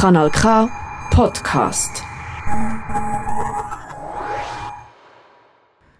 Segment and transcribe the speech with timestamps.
[0.00, 0.66] Kanal K
[1.10, 2.02] Podcast.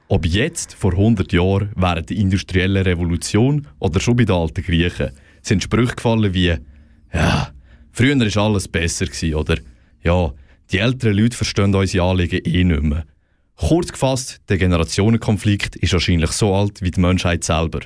[0.08, 5.10] Ob jetzt, vor 100 Jahren, während der industriellen Revolution oder schon bei den alten Griechen,
[5.42, 6.56] sind Sprüche gefallen wie
[7.12, 7.50] «Ja,
[7.92, 9.58] früher war alles besser» gewesen, oder
[10.02, 10.32] «Ja,
[10.72, 13.04] die älteren Leute verstehen unsere Anliegen eh nicht mehr».
[13.60, 17.80] Kurz gefasst, der Generationenkonflikt ist wahrscheinlich so alt wie die Menschheit selber.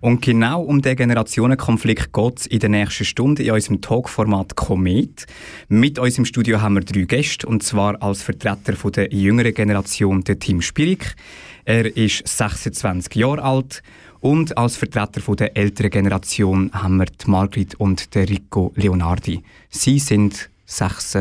[0.00, 5.26] Und genau um den Generationenkonflikt geht es in der nächsten Stunde in unserem Talkformat Komet.
[5.68, 9.52] Mit uns im Studio haben wir drei Gäste, und zwar als Vertreter von der jüngeren
[9.52, 11.16] Generation, der Tim Spirik.
[11.64, 13.82] Er ist 26 Jahre alt.
[14.20, 19.42] Und als Vertreter von der älteren Generation haben wir die Margrit und den Rico Leonardi.
[19.70, 21.18] Sie sind 6,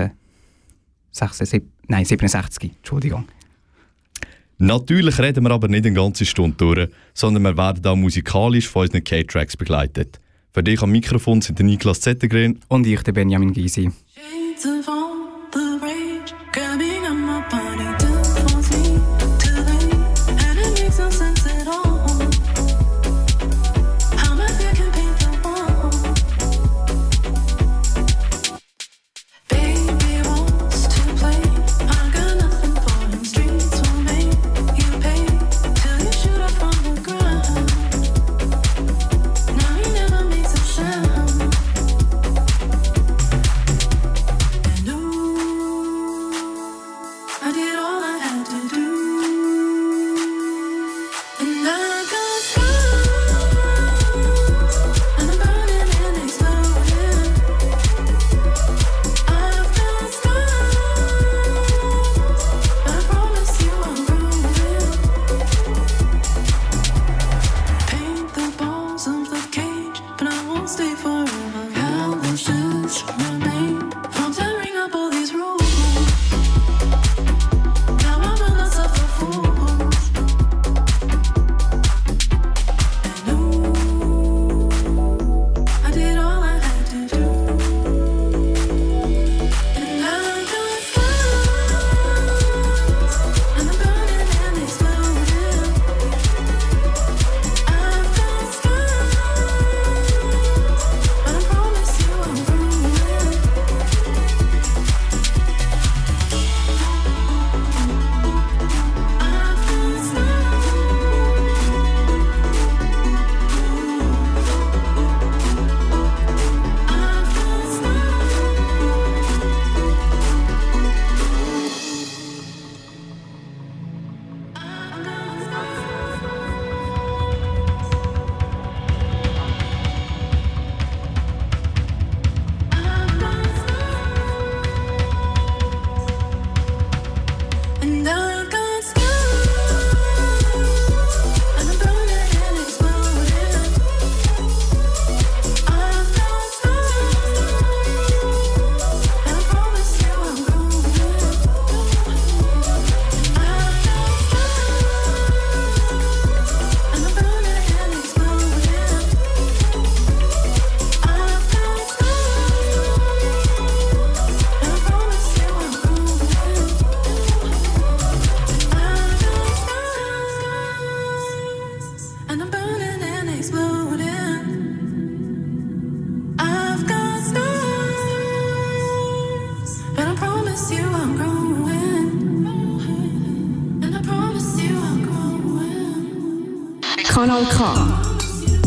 [1.12, 1.53] 6,
[1.87, 3.26] nein, 67, Entschuldigung.
[4.57, 8.83] Natürlich reden wir aber nicht eine ganze Stunde durch, sondern wir werden auch musikalisch von
[8.83, 10.19] unseren K-Tracks begleitet.
[10.51, 13.91] Für dich am Mikrofon sind der Niklas Zettergren und ich, der Benjamin Gysi.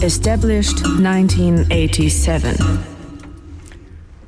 [0.00, 2.56] Established 1987.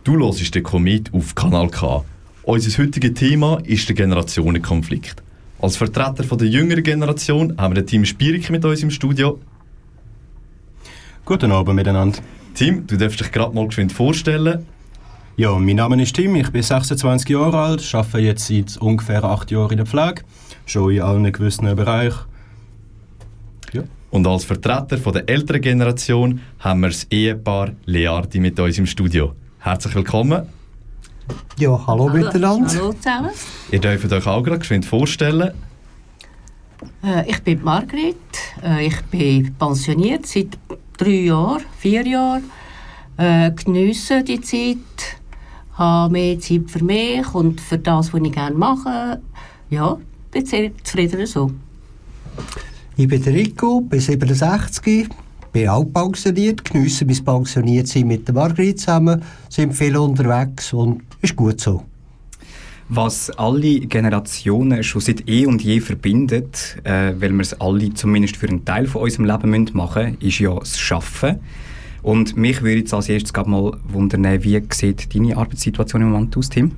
[0.02, 2.04] Du hörst den Komet auf Kanal K.
[2.42, 5.22] Unser heutiges Thema ist der Generationenkonflikt.
[5.60, 9.38] Als Vertreter von der jüngeren Generation haben wir den Team Spierik mit uns im Studio.
[11.24, 12.18] Guten Abend miteinander.
[12.54, 14.66] Tim, du darfst dich gerade mal geschwind vorstellen.
[15.36, 19.52] Ja, mein Name ist Tim, ich bin 26 Jahre alt, arbeite jetzt seit ungefähr 8
[19.52, 20.22] Jahren in der Pflege,
[20.66, 22.18] schon in allen gewissen Bereichen.
[24.10, 28.86] Und als Vertreter von der älteren Generation haben wir das Ehepaar Leardi mit uns im
[28.86, 29.34] Studio.
[29.60, 30.46] Herzlich willkommen.
[31.58, 32.68] Ja, hallo, hallo miteinander.
[32.70, 33.30] Hallo zusammen.
[33.70, 35.52] Ihr dürft euch auch gerade geschwind vorstellen.
[37.04, 38.16] Äh, ich bin Margret.
[38.64, 40.58] Äh, ich bin pensioniert seit
[40.98, 42.50] drei Jahren, vier Jahren.
[43.16, 45.18] Äh, geniesse die Zeit,
[45.74, 49.20] habe mehr Zeit für mich und für das, was ich gerne mache.
[49.68, 49.98] Ja,
[50.32, 51.52] bin sehr zufrieden so.
[52.96, 55.08] Ich bin der Rico, bin 67,
[55.52, 61.02] bin auch pensioniert, genieße mein pensioniert sein mit der Margrit zusammen, sind viel unterwegs und
[61.22, 61.84] ist gut so.
[62.88, 68.36] Was alle Generationen schon seit eh und je verbindet, äh, weil wir es alle zumindest
[68.36, 71.38] für einen Teil von unserem Leben machen müssen, ist ja das Schaffen.
[72.02, 76.48] Und mich würde jetzt als erstes mal wundern, wie sieht deine Arbeitssituation im Moment aus,
[76.48, 76.72] Tim?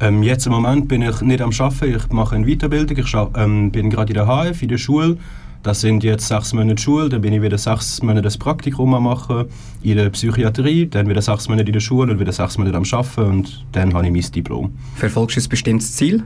[0.00, 3.70] Ähm, jetzt im Moment bin ich nicht am Arbeiten, ich mache eine Weiterbildung, ich ähm,
[3.70, 5.16] bin gerade in der HF, in der Schule.
[5.62, 9.04] Das sind jetzt sechs Monate Schule, dann bin ich wieder sechs Monate das Praktikum am
[9.04, 9.46] machen
[9.82, 12.84] in der Psychiatrie, dann wieder sechs Monate in der Schule und wieder sechs Monate am
[12.90, 14.72] Arbeiten und dann habe ich mein Diplom.
[14.96, 16.24] Verfolgst du ein bestimmtes Ziel?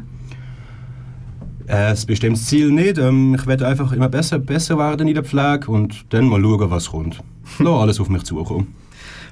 [1.67, 2.97] Äh, ein bestimmtes Ziel nicht.
[2.97, 6.71] Ähm, ich werde einfach immer besser, besser werden in der Pflege und dann mal schauen,
[6.71, 7.23] was kommt.
[7.59, 8.75] Lass alles auf mich zukommen.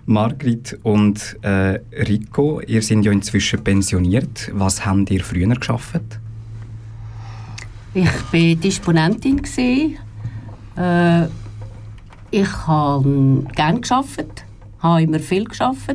[0.05, 4.51] Margrit und äh, Rico, ihr seid ja inzwischen pensioniert.
[4.53, 6.21] Was habt ihr früher geschafft?
[7.97, 9.41] Ich war Disponentin.
[10.77, 11.27] Äh,
[12.33, 14.45] ich habe gerne geschafft,
[14.81, 15.95] habe immer viel geschafft.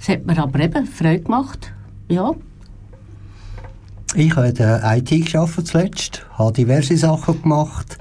[0.00, 1.70] Es hat mir aber eben Freude gemacht.
[2.08, 2.32] Ja.
[4.14, 7.98] Ich habe in der IT geschafft zuletzt, habe diverse Sachen gemacht,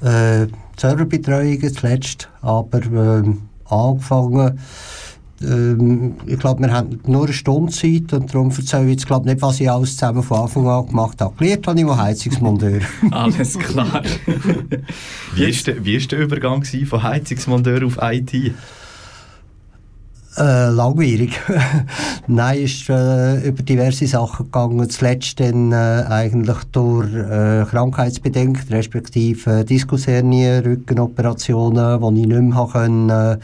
[0.00, 3.22] äh, Serverbetreuungen zuletzt, aber äh,
[3.66, 4.58] angefangen.
[5.42, 9.24] Ähm, ich glaube, wir haben nur eine Stunde Zeit und darum erzähle ich jetzt glaub,
[9.24, 11.34] nicht, was ich alles zusammen von Anfang an gemacht habe.
[11.36, 12.80] Gelernt habe ich mal Heizungsmonteur.
[13.10, 14.02] Alles klar.
[15.34, 18.54] wie, ist der, wie ist der Übergang von Heizungsmonteur auf IT?
[20.36, 21.40] Äh, langwierig.
[22.26, 24.90] Nein, ist äh, über diverse Sachen gegangen.
[24.90, 32.68] Zuletzt dann äh, eigentlich durch äh, krankheitsbedingt, respektive äh, Diskushernie, Rückenoperationen, die ich nicht mehr
[32.72, 33.38] können,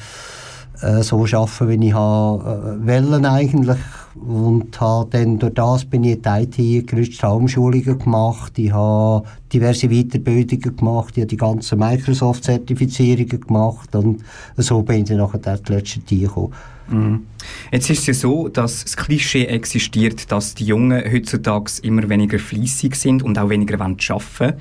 [0.82, 3.78] äh, so arbeiten, wie ich habe, äh, wollen eigentlich.
[4.14, 9.24] Und habe dann durch das bin ich in die IT gerutscht, Umschulungen gemacht, ich habe
[9.52, 14.22] diverse Weiterbildungen gemacht, ich habe die ganzen Microsoft-Zertifizierungen gemacht und
[14.56, 16.52] so bin ich dann nachher die letzte Tier gekommen.
[16.88, 17.26] Mhm.
[17.70, 22.38] Jetzt ist es ja so, dass das Klischee existiert, dass die Jungen heutzutage immer weniger
[22.38, 24.00] fließig sind und auch weniger arbeiten
[24.38, 24.54] wollen.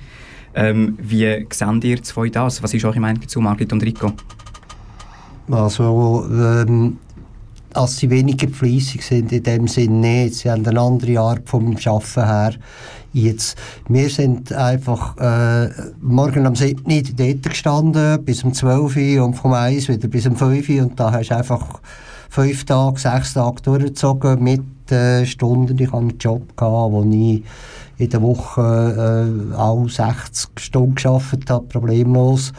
[0.55, 2.61] Ähm, wie seht ihr zwei das?
[2.61, 4.13] Was ist eure Meinung dazu, Margit und Rico?
[5.51, 6.97] Also, ähm,
[7.73, 10.35] als sie weniger fleissig sind, in dem Sinne nicht.
[10.35, 12.53] Sie haben eine andere Art vom Arbeiten her.
[13.11, 13.57] Jetzt,
[13.87, 15.69] wir sind einfach äh,
[15.99, 16.83] morgen am 7.
[17.15, 20.99] dort gestanden, bis um 12 Uhr und vom 1 wieder bis um 5 Uhr und
[20.99, 21.81] da hast du einfach
[22.29, 25.77] fünf Tage, sechs Tage durchgezogen mit äh, Stunden.
[25.79, 27.43] Ich hatte einen Job, gehabt, wo ich
[27.97, 32.53] in der Woche äh, auch 60 Stunden gearbeitet habe, problemlos.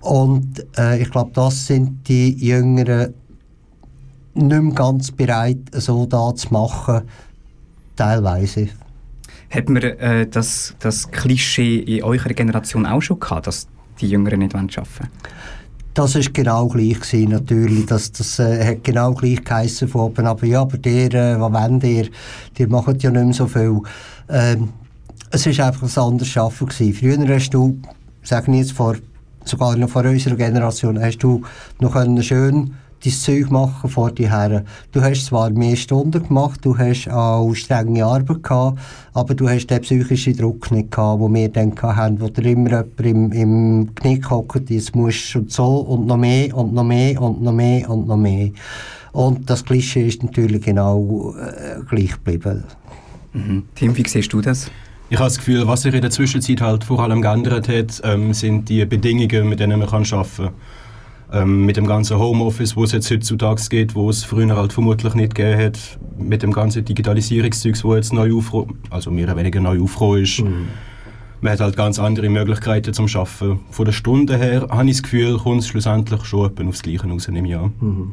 [0.00, 3.14] Und äh, ich glaube, das sind die Jüngeren
[4.34, 7.02] nicht mehr ganz bereit, so da zu machen,
[7.96, 8.68] teilweise.
[9.50, 13.66] Hat man äh, das, das Klischee in eurer Generation auch schon gehabt, dass
[14.00, 15.10] die Jüngeren nicht arbeiten wollen?
[15.94, 17.86] Das ist genau gleich gewesen, natürlich.
[17.86, 20.26] Das, das äh, hat genau gleich geheissen von oben.
[20.26, 22.08] Aber ja, aber der, äh, was wollt ihr?
[22.56, 23.80] Die machen ja nicht mehr so viel.
[24.28, 24.68] Ähm,
[25.30, 26.94] es war einfach ein anderes Arbeiten gewesen.
[26.94, 27.80] Früher hast du,
[28.22, 28.94] sage ich jetzt vor,
[29.48, 31.42] sogar noch vor unserer Generation, hast du
[31.80, 32.74] noch einen schön
[33.04, 34.64] dein Zeug machen vor dir her.
[34.92, 38.78] Du hast zwar mehr Stunden gemacht, du hast auch strenge Arbeit gehabt,
[39.12, 42.70] aber du hast den psychischen Druck nicht gehabt, den wir dann hatten, wo dir immer
[42.70, 47.20] jemand im, im Knick hockt, jetzt musst und so und noch mehr und noch mehr
[47.20, 48.50] und noch mehr und noch mehr.
[49.12, 52.64] Und das Klischee ist natürlich genau äh, gleich geblieben.
[53.32, 53.64] Mhm.
[53.74, 54.70] Tim, wie siehst du das?
[55.10, 58.34] Ich habe das Gefühl, was sich in der Zwischenzeit halt vor allem geändert hat, ähm,
[58.34, 60.52] sind die Bedingungen, mit denen man kann arbeiten kann.
[61.30, 65.14] Ähm, mit dem ganzen Homeoffice, wo es jetzt heutzutage geht, wo es früher halt vermutlich
[65.14, 69.60] nicht gegeben hat, mit dem ganzen Digitalisierungszeug, wo jetzt neu aufgekommen, also mehr oder weniger
[69.60, 70.40] neu aufgekommen ist.
[70.40, 70.68] Mhm.
[71.40, 73.60] Man hat halt ganz andere Möglichkeiten zum Arbeiten.
[73.70, 77.28] Von der Stunde her habe ich das Gefühl, kommt es schlussendlich schon aufs Gleiche raus,
[77.28, 77.72] ich an.
[77.80, 78.12] Mhm.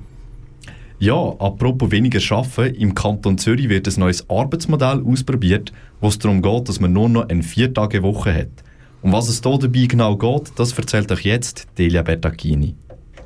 [0.99, 6.41] Ja, apropos weniger arbeiten, im Kanton Zürich wird ein neues Arbeitsmodell ausprobiert, wo es darum
[6.41, 8.63] geht, dass man nur noch eine Viertage-Woche hat.
[9.01, 12.75] Um was es hier dabei genau geht, das erzählt euch jetzt Delia Bertacchini.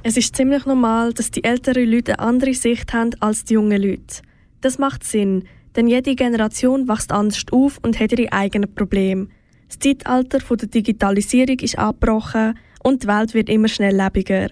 [0.02, 3.82] Es ist ziemlich normal, dass die älteren Leute eine andere Sicht haben als die jungen
[3.82, 4.24] Leute.
[4.62, 5.44] Das macht Sinn,
[5.76, 9.28] denn jede Generation wächst anders auf und hat ihre eigenen Probleme.
[9.68, 14.50] Das Zeitalter der Digitalisierung ist abgebrochen und die Welt wird immer schnelllebiger.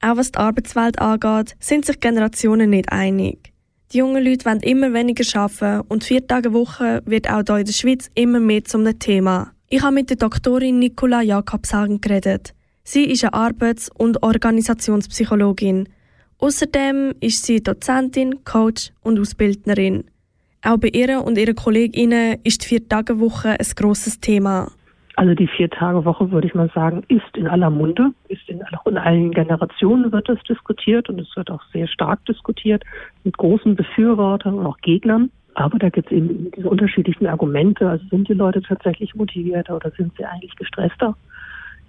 [0.00, 3.52] Auch was die Arbeitswelt angeht, sind sich Generationen nicht einig.
[3.92, 7.64] Die jungen Leute wollen immer weniger arbeiten und vier Tage Woche wird auch hier in
[7.64, 9.52] der Schweiz immer mehr zum Thema.
[9.70, 12.54] Ich habe mit der Doktorin Nicola Jakobshagen geredet.
[12.84, 15.88] Sie ist eine Arbeits- und Organisationspsychologin.
[16.38, 20.04] Außerdem ist sie Dozentin, Coach und Ausbildnerin.
[20.62, 24.70] Auch bei ihr und ihren Kolleginnen ist die Vier-Tage-Woche ein grosses Thema.
[25.18, 29.32] Also die Vier-Tage-Woche, würde ich mal sagen, ist in aller Munde, ist in, in allen
[29.32, 32.84] Generationen wird das diskutiert und es wird auch sehr stark diskutiert
[33.24, 35.32] mit großen Befürwortern und auch Gegnern.
[35.54, 37.90] Aber da gibt es eben diese unterschiedlichen Argumente.
[37.90, 41.16] Also sind die Leute tatsächlich motivierter oder sind sie eigentlich gestresster?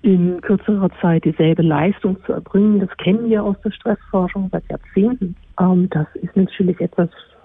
[0.02, 2.80] in kürzerer Zeit dieselbe Leistung zu erbringen.
[2.80, 5.36] Das kennen wir aus der Stressforschung seit Jahrzehnten.
[5.60, 7.39] Ähm, das ist natürlich etwas, was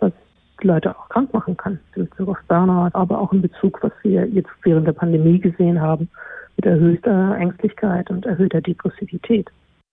[0.62, 3.92] die Leute auch krank machen kann, in Bezug auf Burnout, aber auch in Bezug, was
[4.02, 6.08] wir jetzt während der Pandemie gesehen haben,
[6.56, 9.50] mit erhöhter Ängstlichkeit und erhöhter Depressivität.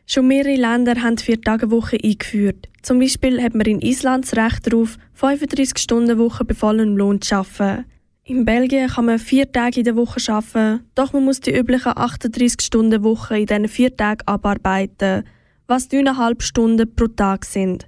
[0.07, 2.67] Schon mehrere Länder haben die Vier-Tage-Woche eingeführt.
[2.81, 7.85] Zum Beispiel hat man in Island das Recht darauf, 35-Stunden-Woche bei vollem Lohn zu arbeiten.
[8.23, 11.93] In Belgien kann man vier Tage in der Woche arbeiten, doch man muss die üblichen
[11.93, 15.23] 38-Stunden-Woche in diesen vier Tagen abarbeiten,
[15.67, 17.87] was 9,5 Stunden pro Tag sind.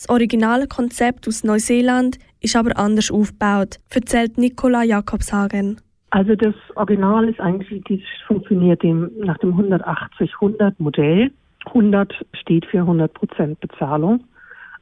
[0.00, 5.78] Das originale Konzept aus Neuseeland ist aber anders aufgebaut, erzählt Nicola Jakobshagen.
[6.08, 11.30] Also das Original ist eigentlich, das funktioniert dem, nach dem 180-100-Modell.
[11.66, 14.24] 100 steht für 100% Bezahlung,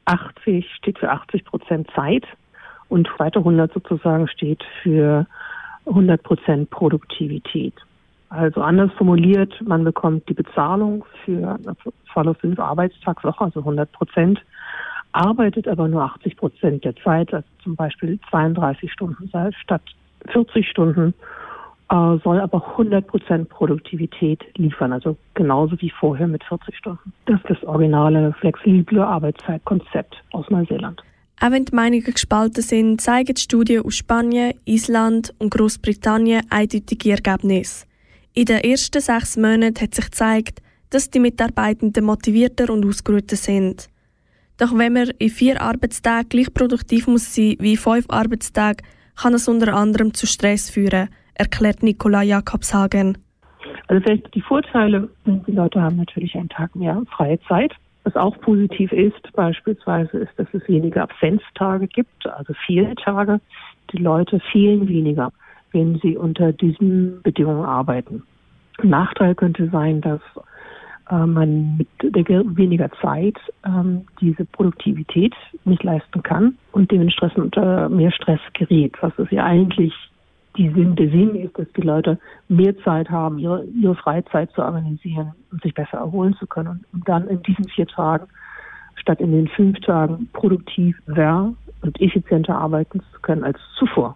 [0.05, 2.23] 80 steht für 80% Zeit
[2.87, 5.27] und weiter 100 sozusagen steht für
[5.85, 7.73] 100% Produktivität.
[8.29, 11.59] Also anders formuliert, man bekommt die Bezahlung für
[12.13, 14.39] volle fünf Arbeitstagswoche, also 100 Prozent,
[15.11, 19.29] arbeitet aber nur 80 Prozent der Zeit, also zum Beispiel 32 Stunden
[19.61, 19.81] statt
[20.31, 21.13] 40 Stunden,
[21.89, 27.13] äh, soll aber 100 Prozent Produktivität liefern, also genauso wie vorher mit 40 Stunden.
[27.25, 31.01] Das ist das originale flexible Arbeitszeitkonzept aus Neuseeland.
[31.41, 37.11] Auch wenn die Meinungen gespalten sind, zeigen die Studien aus Spanien, Island und Großbritannien eindeutige
[37.11, 37.85] Ergebnisse.
[38.33, 43.89] In den ersten sechs Monaten hat sich gezeigt, dass die Mitarbeitenden motivierter und ausgeruhter sind.
[44.59, 48.85] Doch wenn man in vier Arbeitstagen gleich produktiv muss sein wie fünf Arbeitstagen,
[49.15, 53.17] kann es unter anderem zu Stress führen, erklärt Nicola Jakobshagen.
[53.87, 57.73] Also vielleicht die Vorteile, die Leute haben natürlich einen Tag mehr freie Zeit.
[58.03, 63.39] Was auch positiv ist, beispielsweise, ist, dass es weniger Absenztage gibt, also viele Tage.
[63.93, 65.31] Die Leute fehlen weniger,
[65.71, 68.23] wenn sie unter diesen Bedingungen arbeiten.
[68.81, 70.21] Ein Nachteil könnte sein, dass
[71.15, 75.33] man mit weniger Zeit ähm, diese Produktivität
[75.65, 79.93] nicht leisten kann und dementsprechend unter mehr Stress gerät, was es ja eigentlich
[80.57, 84.61] die Sinn, der Sinn ist, dass die Leute mehr Zeit haben, ihre, ihre Freizeit zu
[84.61, 88.27] organisieren und sich besser erholen zu können und dann in diesen vier Tagen
[88.95, 94.15] statt in den fünf Tagen produktiver und effizienter arbeiten zu können als zuvor.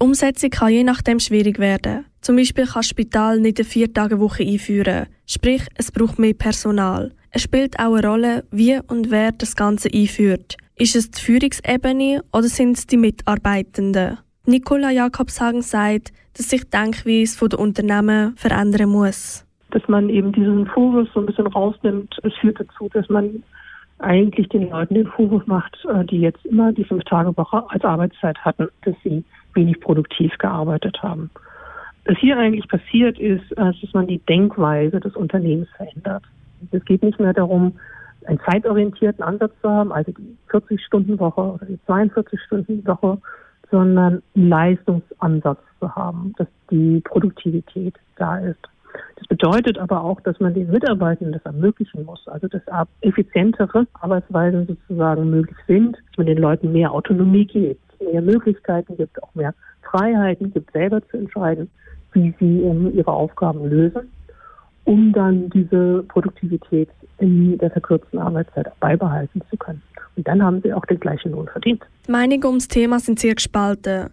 [0.00, 2.06] Die Umsetzung kann je nachdem schwierig werden.
[2.22, 7.12] Zum Beispiel kann das Spital nicht eine Vier-Tage-Woche einführen, sprich es braucht mehr Personal.
[7.32, 10.56] Es spielt auch eine Rolle, wie und wer das Ganze einführt.
[10.76, 14.16] Ist es die Führungsebene oder sind es die Mitarbeitenden?
[14.46, 19.46] Nicola Jakobshagen sagt, dass sich die Denkweise der Unternehmen verändern muss.
[19.70, 23.42] Dass man eben diesen Vorwurf so ein bisschen rausnimmt, es führt dazu, dass man
[23.98, 28.68] eigentlich den Leuten den Vorwurf macht, äh, die jetzt immer die Fünf-Tage-Woche als Arbeitszeit hatten,
[28.82, 29.22] dass sie
[29.54, 31.30] wenig produktiv gearbeitet haben.
[32.06, 36.24] Was hier eigentlich passiert ist, äh, dass man die Denkweise des Unternehmens verändert.
[36.72, 37.78] Es geht nicht mehr darum,
[38.26, 43.18] einen zeitorientierten Ansatz zu haben, also die 40-Stunden-Woche oder die 42-Stunden-Woche,
[43.70, 48.60] sondern einen Leistungsansatz zu haben, dass die Produktivität da ist.
[49.16, 52.62] Das bedeutet aber auch, dass man den Mitarbeitenden das ermöglichen muss, also dass
[53.02, 59.22] effizientere Arbeitsweisen sozusagen möglich sind, dass man den Leuten mehr Autonomie gibt, mehr Möglichkeiten gibt,
[59.22, 61.70] auch mehr Freiheiten gibt, selber zu entscheiden,
[62.12, 64.10] wie sie ähm, ihre Aufgaben lösen,
[64.84, 66.88] um dann diese Produktivität
[67.18, 69.82] in der verkürzten Arbeitszeit beibehalten zu können.
[70.16, 71.82] Und dann haben sie auch den gleichen Lohn verdient.
[72.06, 74.10] Die Meinungen ums Thema sind sehr gespalten.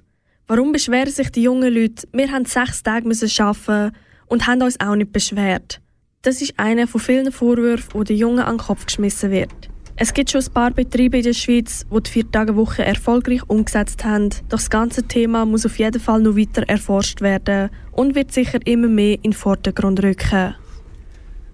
[0.48, 2.08] Warum beschweren sich die jungen Leute?
[2.14, 3.96] Wir haben sechs Tage müssen arbeiten
[4.28, 5.82] und haben uns auch nicht beschwert.
[6.22, 9.70] Das ist einer von vielen Vorwürfen, die den Jungen an den Kopf geschmissen wird.
[10.00, 14.30] Es gibt schon ein paar Betriebe in der Schweiz, die die Vier-Tage-Woche erfolgreich umgesetzt haben.
[14.48, 18.60] Doch das ganze Thema muss auf jeden Fall noch weiter erforscht werden und wird sicher
[18.66, 20.54] immer mehr in den Vordergrund rücken.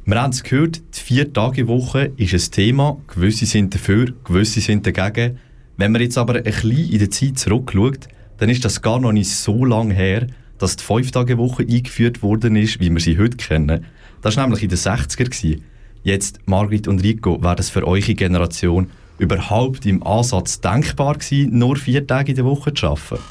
[0.06, 2.98] Wir haben es gehört, die Vier-Tage-Woche ist ein Thema.
[3.08, 5.40] Gewisse sind dafür, gewisse sind dagegen.
[5.78, 8.10] Wenn man jetzt aber ein bisschen in der Zeit zurückschaut,
[8.40, 12.82] dann ist das gar noch nicht so lange her, dass die Fünf-Tage-Woche eingeführt worden ist,
[12.82, 13.86] wie wir sie heute kennen.
[14.22, 15.62] Das war nämlich in den 60er.
[16.04, 21.78] Jetzt, Margrit und Rico, wäre das für eure Generation überhaupt im Ansatz denkbar gewesen, nur
[21.78, 23.24] vier Tage in der Woche zu arbeiten?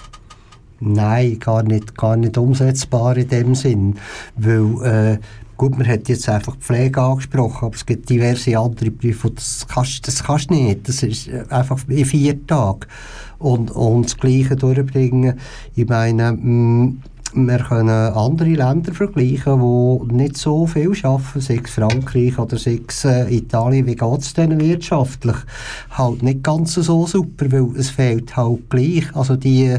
[0.80, 3.96] Nein, gar nicht, gar nicht umsetzbar in dem Sinn,
[4.36, 5.18] weil äh,
[5.62, 9.64] Gut, man hat jetzt einfach die Pflege angesprochen, aber es gibt diverse andere Berufe, das
[9.68, 10.88] kannst, das kannst du nicht.
[10.88, 12.80] Das ist äh, einfach in vier Tagen.
[13.38, 15.38] Und, und das Gleiche durchbringen.
[15.76, 17.02] Ich meine, mh, mm,
[17.34, 22.80] wir können andere Länder vergleichen, die nicht so viel arbeiten, sei es Frankreich oder sei
[22.86, 23.86] es äh, Italien.
[23.86, 25.36] Wie geht es denen wirtschaftlich?
[25.90, 29.14] Halt nicht ganz so super, weil es fehlt halt gleich.
[29.14, 29.76] Also die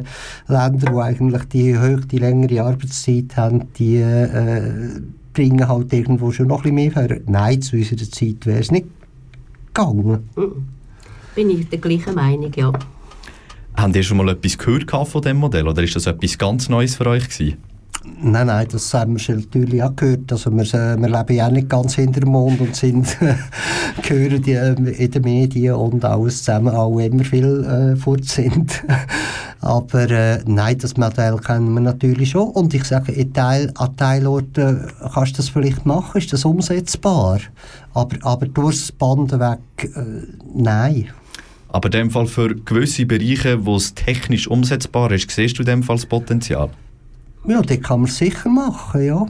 [0.48, 5.01] Länder, die eigentlich die, hoch, die längere Arbeitszeit haben, die äh,
[5.33, 7.22] bringen halt irgendwo schon noch ein bisschen mehr her.
[7.27, 8.88] Nein, zu unserer Zeit wäre es nicht
[9.74, 10.29] gegangen.
[11.36, 12.72] Bin ich der gleichen Meinung, ja.
[13.75, 16.96] Habt ihr schon mal etwas gehört von diesem Modell oder ist das etwas ganz Neues
[16.96, 17.58] für euch gewesen?
[18.22, 20.32] Nein, nein, das haben wir schon natürlich auch gehört.
[20.32, 23.18] Also wir, wir leben ja nicht ganz hinter dem Mond und sind,
[24.03, 28.84] hören die äh, in den Medien und alles zusammen auch immer viel äh, fort sind.
[29.62, 32.50] Aber äh, nein, das Modell kennen wir natürlich schon.
[32.50, 37.39] Und ich sage, in Teil, an Teilorten kannst du das vielleicht machen, ist das umsetzbar.
[37.94, 39.60] Aber, aber durchs Band weg,
[39.96, 40.01] äh,
[40.53, 41.08] nein.
[41.74, 45.65] Aber in dem Fall für gewisse Bereiche, wo es technisch umsetzbar ist, siehst du in
[45.65, 46.70] dem Fall das Potenzial?
[47.48, 49.25] Ja, das kann man sicher machen, ja.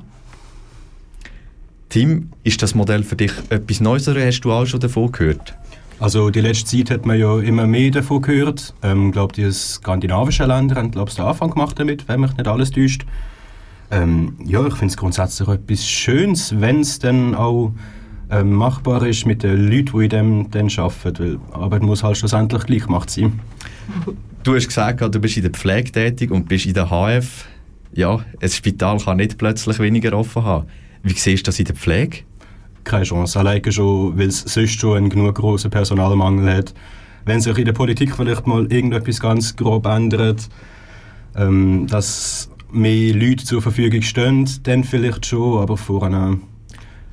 [1.87, 5.55] Tim, ist das Modell für dich etwas Neues oder hast du auch schon davon gehört?
[5.99, 8.73] Also die letzte Zeit hat man ja immer mehr davon gehört.
[8.81, 12.47] Ich ähm, glaube, die skandinavischen Länder haben glaub, den Anfang gemacht damit, wenn mich nicht
[12.47, 13.05] alles täuscht.
[13.89, 17.71] Ähm, ja, ich finde es grundsätzlich etwas Schönes, wenn es dann auch
[18.33, 21.39] ähm, machbar ist mit den Leuten, die in dem dann arbeiten.
[21.53, 23.39] Weil Arbeit muss halt schlussendlich gleich gemacht sein.
[24.43, 27.45] Du hast gesagt, du bist in der Pflege tätig und bist in der HF.
[27.93, 30.67] Ja, ein Spital kann nicht plötzlich weniger offen haben.
[31.03, 32.19] Wie siehst du das in der Pflege?
[32.83, 33.39] Keine Chance.
[33.39, 36.73] Alleine schon, weil es sonst schon einen genug großen Personalmangel hat.
[37.25, 40.49] Wenn sich in der Politik vielleicht mal irgendetwas ganz grob ändert,
[41.35, 46.37] ähm, dass mehr Leute zur Verfügung stehen, dann vielleicht schon, aber vorher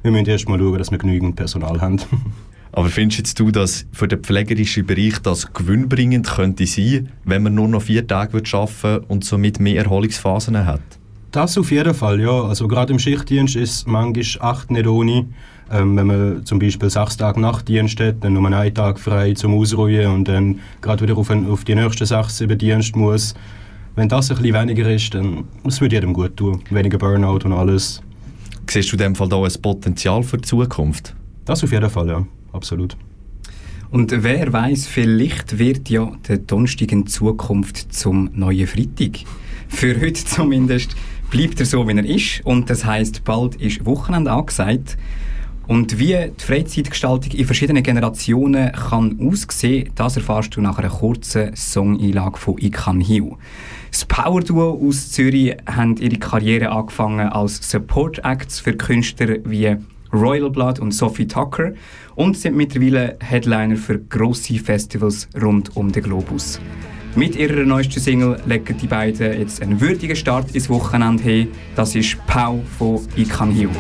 [0.03, 2.01] wir müssen erst mal schauen, dass wir genügend Personal haben.
[2.73, 7.67] Aber findest du, dass für den pflegerischen Bereich das gewinnbringend könnte sein, wenn man nur
[7.67, 10.81] noch vier Tage arbeiten würde und somit mehr Erholungsphasen hat?
[11.33, 12.43] Das auf jeden Fall, ja.
[12.43, 15.27] Also gerade im Schichtdienst ist manchmal acht nicht ohne.
[15.73, 19.55] Ähm, wenn man zum Beispiel sechs Tage Nachtdienst hat, dann nur einen Tag frei zum
[19.55, 23.35] Ausruhen und dann gerade wieder auf, ein, auf die nächsten sechs, sieben Dienst muss.
[23.95, 26.63] Wenn das ein bisschen weniger ist, dann es würde jedem gut tun.
[26.71, 28.03] Weniger Burnout und alles.
[28.71, 31.17] Siehst du in dem Fall da ein Potenzial für die Zukunft?
[31.45, 32.25] Das auf jeden Fall, ja.
[32.53, 32.97] Absolut.
[33.91, 39.25] Und wer weiß, vielleicht wird ja der Donnerstag in Zukunft zum neuen Freitag.
[39.67, 40.95] Für heute zumindest
[41.33, 42.43] bleibt er so, wie er ist.
[42.45, 44.97] Und das heißt, bald ist Wochenende angesagt.
[45.67, 51.57] Und wie die Freizeitgestaltung in verschiedenen Generationen kann aussehen, das erfährst du nach einer kurzen
[51.57, 53.35] Songeinlage von Ikan Hiu.
[53.91, 59.77] Das Power Duo aus Zürich haben ihre Karriere angefangen als Support Acts für Künstler wie
[60.13, 61.73] Royal Blood und Sophie Tucker
[62.15, 66.61] und sind mittlerweile Headliner für grosse Festivals rund um den Globus.
[67.17, 71.49] Mit ihrer neuesten Single legen die beiden jetzt einen würdigen Start ins Wochenende hin.
[71.75, 73.71] Das ist Pau von Ikan Hiu.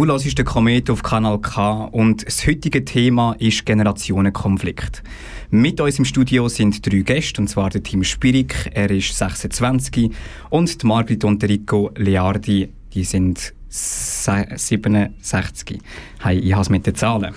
[0.00, 5.02] Du hörst den Komet auf Kanal K und das heutige Thema ist Generationenkonflikt.
[5.50, 10.10] Mit uns im Studio sind drei Gäste, und zwar der Tim Spirik, er ist 26,
[10.48, 15.82] und die Margrit und Rico Leardi, die sind 67.
[16.22, 17.34] Hey, ich habe es mit den Zahlen.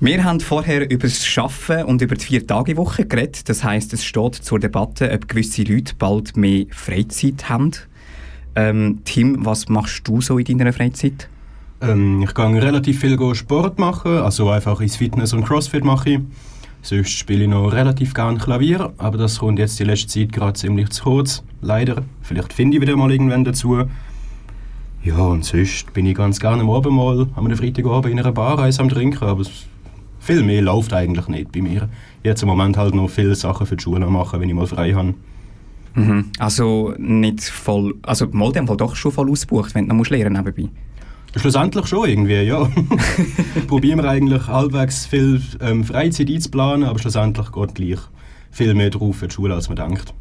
[0.00, 3.48] Wir haben vorher über das Schaffen und über die Vier-Tage-Woche geredet.
[3.48, 7.70] Das heißt, es steht zur Debatte, ob gewisse Leute bald mehr Freizeit haben.
[8.54, 11.30] Ähm, Tim, was machst du so in deiner Freizeit?
[11.80, 16.20] Ähm, ich gehe relativ viel Sport machen, also einfach ins Fitness und Crossfit mache ich.
[16.82, 20.54] Sonst spiele ich noch relativ gerne Klavier, aber das kommt jetzt die letzte Zeit gerade
[20.54, 22.02] ziemlich zu kurz, leider.
[22.22, 23.84] Vielleicht finde ich wieder mal irgendwann dazu.
[25.02, 28.58] Ja, und sonst bin ich ganz gerne am Abend mal am Freitagabend in einer Bar
[28.58, 29.44] eins am Trinken, aber
[30.20, 31.88] viel mehr läuft eigentlich nicht bei mir.
[32.22, 34.92] Jetzt im Moment halt noch viele Sachen für die Schule machen, wenn ich mal frei
[34.92, 35.14] habe.
[35.94, 36.26] Mhm.
[36.38, 40.34] Also nicht voll, also mal dem Fall doch schon voll ausgebucht, wenn du noch lernen
[40.34, 40.70] nebenbei.
[41.36, 42.68] Schlussendlich schon irgendwie, ja.
[43.68, 48.00] Probieren wir eigentlich halbwegs viel ähm, Freizeit einzuplanen, aber schlussendlich geht gleich
[48.50, 50.12] viel mehr drauf für die Schule, als man denkt.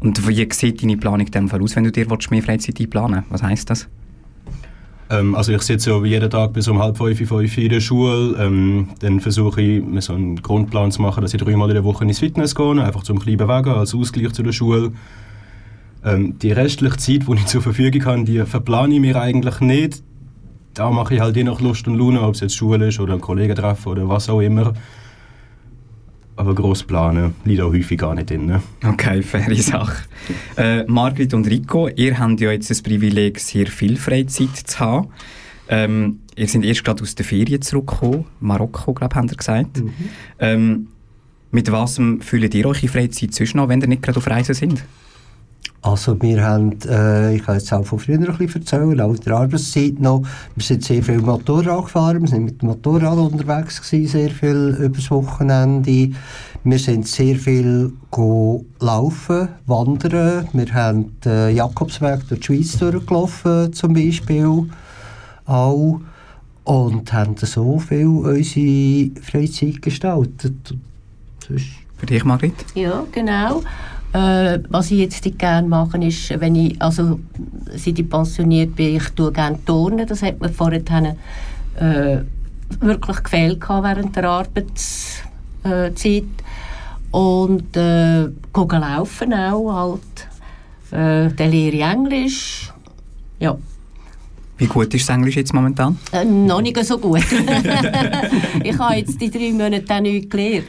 [0.00, 3.70] Und wie sieht deine Planung Fall aus, wenn du dir mehr Freizeit einplanen Was heisst
[3.70, 3.88] das?
[5.10, 8.36] Ähm, also ich sitze ja jeden Tag bis um halb fünf, fünf in der Schule.
[8.38, 11.84] Ähm, dann versuche ich, mir so einen Grundplan zu machen, dass ich dreimal in der
[11.84, 14.92] Woche ins Fitness gehe, einfach zum kleinen Bewegen als Ausgleich zu der Schule.
[16.04, 20.02] Ähm, die restliche Zeit, die ich zur Verfügung habe, die verplane ich mir eigentlich nicht
[20.74, 23.14] da mache ich halt je nach Lust und Laune, ob es jetzt Schule ist oder
[23.14, 24.74] ein Kollegen treffen oder was auch immer.
[26.36, 28.46] Aber gross planen liegt auch häufig gar nicht drin.
[28.46, 28.60] Ne?
[28.84, 30.02] Okay, faire Sache.
[30.56, 35.08] äh, Margrit und Rico, ihr habt ja jetzt das Privileg, sehr viel Freizeit zu haben.
[35.68, 38.24] Ähm, ihr seid erst gerade aus der Ferien zurückgekommen.
[38.40, 39.76] Marokko, glaube ich, habt ihr gesagt.
[39.78, 39.92] Mhm.
[40.40, 40.86] Ähm,
[41.52, 44.54] mit was fühlt ihr euch in Freizeit zwischen noch, wenn ihr nicht gerade auf Reisen
[44.54, 44.84] sind?
[45.84, 49.20] Also wir haben, äh, ich kann jetzt auch von früher ein bisschen erzählen, auch in
[49.20, 50.22] der Arbeitszeit noch,
[50.54, 54.76] wir sind sehr viel Motorrad gefahren, wir sind mit dem Motorrad unterwegs gewesen, sehr viel
[54.80, 56.10] übers Wochenende.
[56.66, 57.92] Wir sind sehr viel
[58.80, 64.70] laufen, wandern, wir haben den Jakobsweg durch die Schweiz durchgelaufen zum Beispiel
[65.44, 66.00] auch
[66.64, 70.74] und haben so viel unsere Freizeit gestaltet.
[71.98, 72.54] Für dich, Margrit?
[72.74, 73.62] Ja, genau.
[74.14, 77.18] Äh, was ich jetzt gerne mache, ist, wenn ich, also
[77.74, 80.06] seit ich pensioniert bin, ich tue gerne turnen.
[80.06, 80.80] Das hat mir vorher
[81.80, 82.18] äh,
[82.78, 86.24] wirklich gefehlt während der Arbeitszeit.
[87.10, 90.28] Und äh, laufen auch halt.
[90.92, 92.72] Äh, dann lehre ich Englisch.
[93.40, 93.56] Ja.
[94.56, 95.98] Wie gut ist das Englisch jetzt momentan?
[96.12, 97.18] Äh, noch nicht so gut.
[98.62, 100.64] ich habe jetzt die drei Monate nicht gelernt.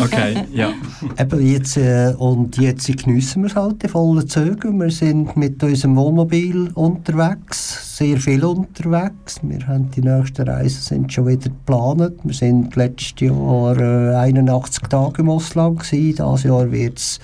[0.00, 0.72] okay, ja.
[1.18, 4.80] Eben jetzt, äh, und jetzt geniessen wir es halt in vollen Zügen.
[4.80, 9.40] Wir sind mit unserem Wohnmobil unterwegs, sehr viel unterwegs.
[9.42, 12.20] Wir haben die nächsten Reisen sind schon wieder geplant.
[12.22, 16.14] Wir sind letztes Jahr äh, 81 Tage im Ausland gewesen.
[16.16, 17.18] Dieses Jahr wird es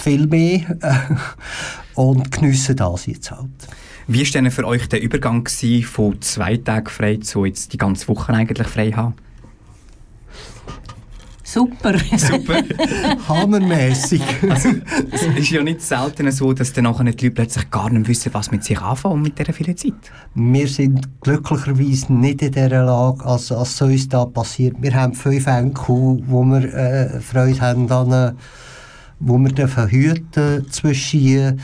[0.00, 0.60] viel mehr.
[1.94, 3.48] und geniessen das jetzt halt.
[4.06, 8.08] Wie war denn für euch der Übergang von zwei Tagen frei zu jetzt die ganze
[8.08, 9.14] Woche eigentlich frei haben?
[11.54, 11.94] Super.
[12.16, 12.62] Super.
[13.28, 14.22] Hammermäßig.
[14.48, 14.70] Also,
[15.12, 18.34] es ist ja nicht selten so, dass dann nachher die Leute plötzlich gar nicht wissen,
[18.34, 19.92] was mit sich anfangen mit dieser vielen Zeit.
[20.34, 24.74] Wir sind glücklicherweise nicht in dieser Lage, als, als so uns da passiert.
[24.80, 28.32] Wir haben fünf Enkel, wo wir äh, Freude haben, an, äh,
[29.20, 31.60] wo wir dürfen hüten zwischen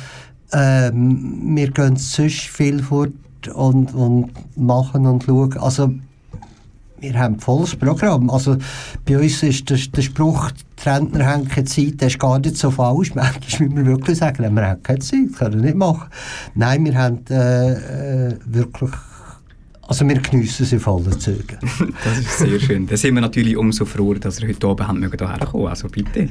[0.52, 3.12] ähm, wir gehen sonst viel fort
[3.54, 5.56] und, und machen und schauen.
[5.58, 5.92] Also,
[7.00, 8.28] wir haben volles Programm.
[8.30, 8.56] Also,
[9.06, 12.56] bei uns ist der, der Spruch, die Rentner haben keine Zeit, das ist gar nicht
[12.56, 13.14] so falsch.
[13.14, 16.08] Manchmal müssen wir wirklich sagen, wir haben keine Zeit, können wir nicht machen.
[16.54, 18.90] Nein, wir haben äh, äh wirklich
[19.90, 21.58] also wir geniessen sie vollen Zügen.
[22.04, 22.86] das ist sehr schön.
[22.86, 25.66] Da sind wir natürlich umso froher, dass wir heute oben haben mögen hierher kommen.
[25.66, 26.28] Also bitte.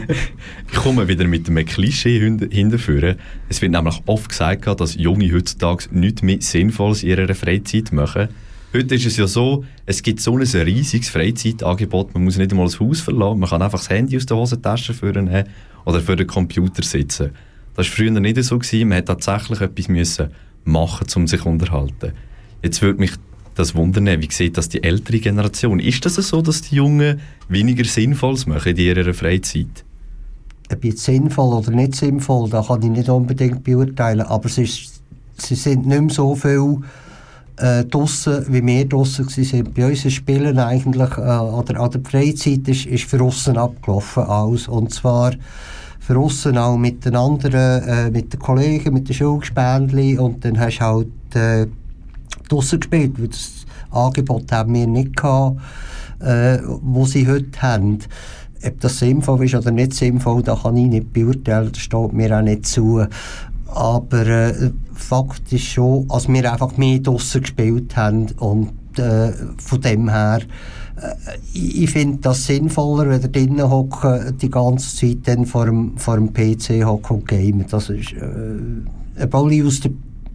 [0.70, 2.20] ich komme wieder mit einem Klischee
[2.50, 3.16] hinterführen.
[3.48, 8.28] Es wird nämlich oft gesagt, dass Junge heutzutage nichts mehr Sinnvolles in ihrer Freizeit machen.
[8.74, 12.66] Heute ist es ja so, es gibt so ein riesiges Freizeitangebot, man muss nicht einmal
[12.66, 15.30] das Haus verlassen, man kann einfach das Handy aus der Hosentasche führen
[15.86, 17.30] oder für den Computer sitzen.
[17.76, 18.88] Das war früher nicht so, gewesen.
[18.88, 20.28] man musste tatsächlich etwas müssen
[20.64, 22.12] machen, um sich zu unterhalten.
[22.64, 23.12] Jetzt würde mich
[23.54, 25.78] das wundern, wie sieht das die ältere Generation?
[25.78, 29.84] Ist das so, dass die Jungen weniger Sinnvolles machen in ihrer Freizeit?
[30.72, 35.02] Ob jetzt sinnvoll oder nicht sinnvoll, das kann ich nicht unbedingt beurteilen, aber es ist,
[35.36, 36.78] sie sind nicht mehr so viel
[37.58, 39.74] äh, draussen, wie wir draussen waren.
[39.74, 44.22] Bei uns ist Spielen eigentlich, äh, oder, oder die Freizeit ist, ist für aussen abgelaufen
[44.22, 44.68] alles.
[44.68, 45.32] Und zwar
[46.00, 50.58] für aussen auch mit den anderen, äh, mit den Kollegen, mit den Schulgespendli und dann
[50.58, 51.66] hast du halt äh,
[52.48, 55.60] draussen gespielt, weil das Angebot haben wir nicht gehabt,
[56.20, 57.98] äh, wo sie heute haben.
[58.66, 62.36] Ob das sinnvoll ist oder nicht sinnvoll, da kann ich nicht beurteilen, das steht mir
[62.36, 63.04] auch nicht zu.
[63.66, 69.80] Aber äh, Fakt ist schon, dass wir einfach mehr draussen gespielt haben und äh, von
[69.80, 70.40] dem her
[70.96, 71.14] äh,
[71.52, 76.16] ich, finde das sinnvoller, wenn ihr drinnen hocken, die ganze Zeit dann vor dem, vor
[76.16, 77.66] dem PC hocken und gamen.
[77.68, 79.90] Das ist, äh, obwohl aus der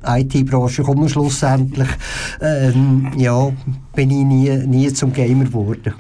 [0.06, 1.90] IT-Branche komme schlussendlich,
[2.42, 3.52] ähm, ja,
[3.96, 5.94] bin ich nie, nie zum Gamer geworden.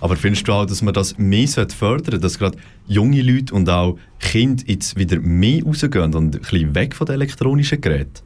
[0.00, 3.68] Aber findest du auch, dass man das mehr fördern sollte, dass gerade junge Leute und
[3.68, 8.22] auch Kinder jetzt wieder mehr rausgehen und ein bisschen weg von den elektronischen Geräten?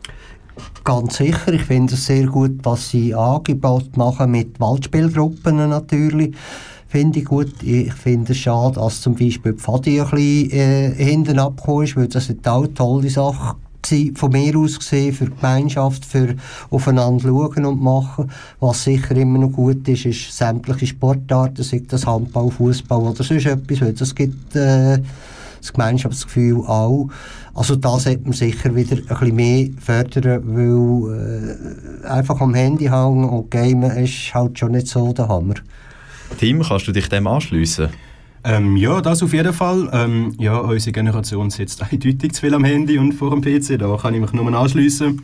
[0.85, 1.53] Ganz sicher.
[1.53, 6.35] Ich finde es sehr gut, was sie Angebote machen mit Waldspielgruppen natürlich.
[6.87, 7.61] Finde ich gut.
[7.62, 11.97] Ich finde es schade, dass zum Beispiel die Pfadi ein bisschen äh, hinten abgekommen ist,
[11.97, 13.57] weil das eine tolle Sache
[14.14, 16.35] von mir aus gesehen, für die Gemeinschaft, für
[16.70, 18.31] aufeinander schauen und machen.
[18.61, 23.47] Was sicher immer noch gut ist, ist sämtliche Sportarten, sei das Handball, Fußball oder sonst
[23.47, 24.99] etwas, das gibt äh,
[25.61, 27.09] das Gemeinschaftsgefühl auch.
[27.55, 32.87] Also da sollte man sicher wieder ein bisschen mehr fördern, weil äh, einfach am Handy
[32.87, 35.55] hängen und gamen ist halt schon nicht so der Hammer.
[36.38, 37.88] Tim, kannst du dich dem anschließen?
[38.44, 39.88] Ähm, ja, das auf jeden Fall.
[39.92, 43.96] Ähm, ja, unsere Generation sitzt eindeutig zu viel am Handy und vor dem PC, da
[43.96, 45.22] kann ich mich nur anschließen.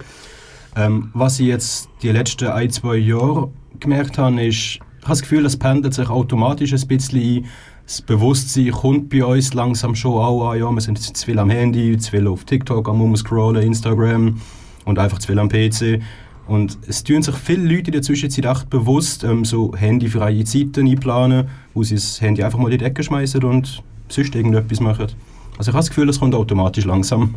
[0.76, 5.22] Ähm, was ich jetzt die letzten ein, zwei Jahre gemerkt habe, ist, ich habe das
[5.22, 7.46] Gefühl, es pendelt sich automatisch ein bisschen ein.
[7.84, 10.58] Das Bewusstsein kommt bei uns langsam schon auch an.
[10.58, 14.40] Ja, wir sind zu viel am Handy, zu viel auf TikTok am Umscrollen, Instagram
[14.84, 16.00] und einfach zu viel am PC.
[16.50, 20.88] Und es tun sich viele Leute in der Zwischenzeit echt bewusst ähm, so handyfreie Zeiten
[20.88, 25.06] einplanen, wo sie das Handy einfach mal in die Ecke schmeißen und sonst irgendetwas machen.
[25.58, 27.36] Also ich habe das Gefühl, es kommt automatisch langsam.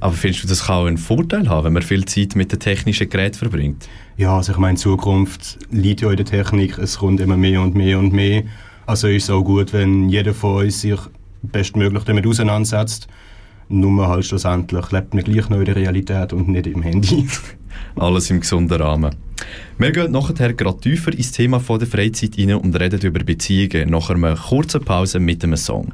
[0.00, 2.58] Aber findest du, das kann auch einen Vorteil haben, wenn man viel Zeit mit den
[2.58, 3.86] technischen Geräten verbringt?
[4.16, 7.74] Ja, also ich meine, Zukunft liegt ja in der Technik, es kommt immer mehr und
[7.74, 8.44] mehr und mehr.
[8.86, 10.98] Also ist es auch gut, wenn jeder von uns sich
[11.42, 13.08] bestmöglich damit auseinandersetzt.
[13.68, 17.28] Nur halt schlussendlich lebt man gleich noch in der Realität und nicht im Handy.
[17.96, 19.14] Alles im gesunden Rahmen.
[19.78, 23.90] Wir gehen nachher gerade tiefer ins Thema von der Freizeit rein und reden über Beziehungen
[23.90, 25.92] nach einer kurzen Pause mit einem Song.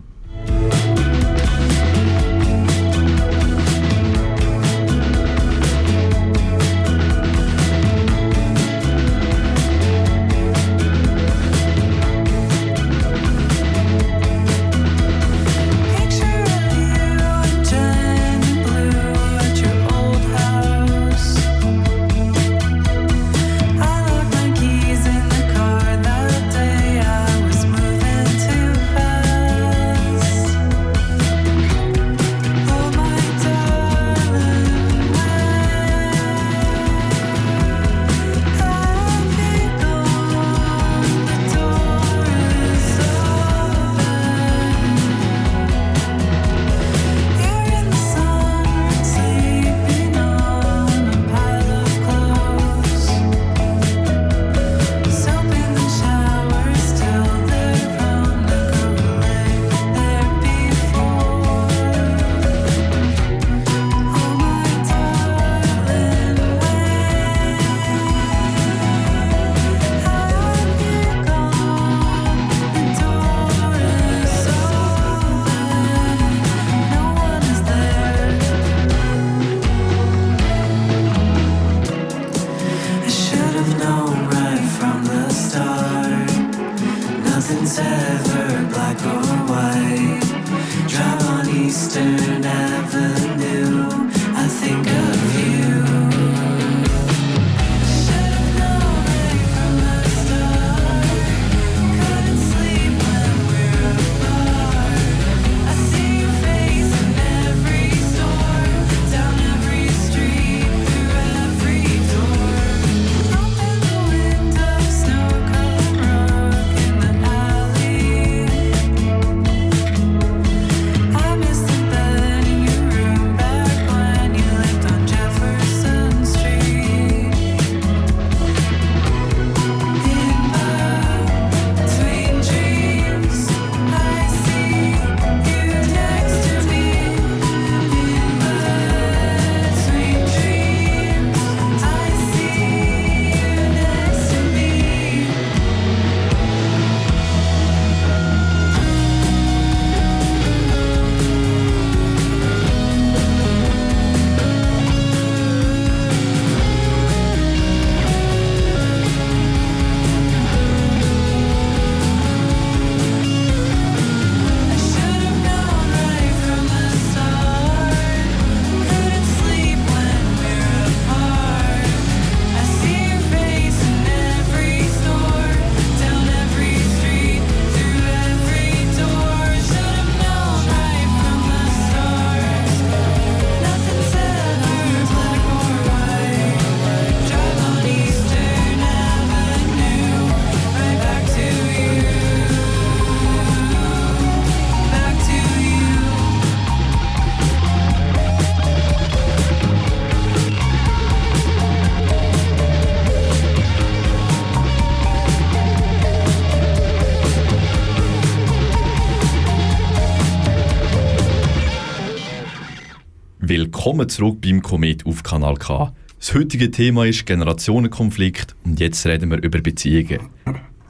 [213.98, 215.92] Willkommen zurück beim Komet auf Kanal K.
[216.20, 220.20] Das heutige Thema ist Generationenkonflikt und jetzt reden wir über Beziehungen.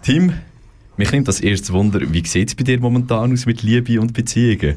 [0.03, 0.35] Tim,
[0.99, 4.13] mich nimmt das erste Wunder, wie sieht es bei dir momentan aus mit Liebe und
[4.13, 4.77] Beziehungen?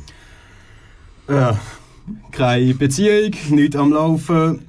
[1.27, 1.59] Ja,
[2.31, 4.61] keine Beziehung, nichts am Laufen,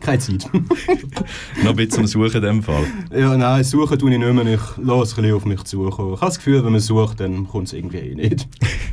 [0.00, 0.48] keine Zeit.
[1.62, 2.86] Noch ein bisschen am Suchen in dem Fall.
[3.14, 4.46] ja, nein, suchen tue ich nicht mehr.
[4.46, 6.14] Ich lasse ein bisschen auf mich zukommen.
[6.14, 8.48] Ich habe das Gefühl, wenn man sucht, dann kommt es irgendwie eh nicht.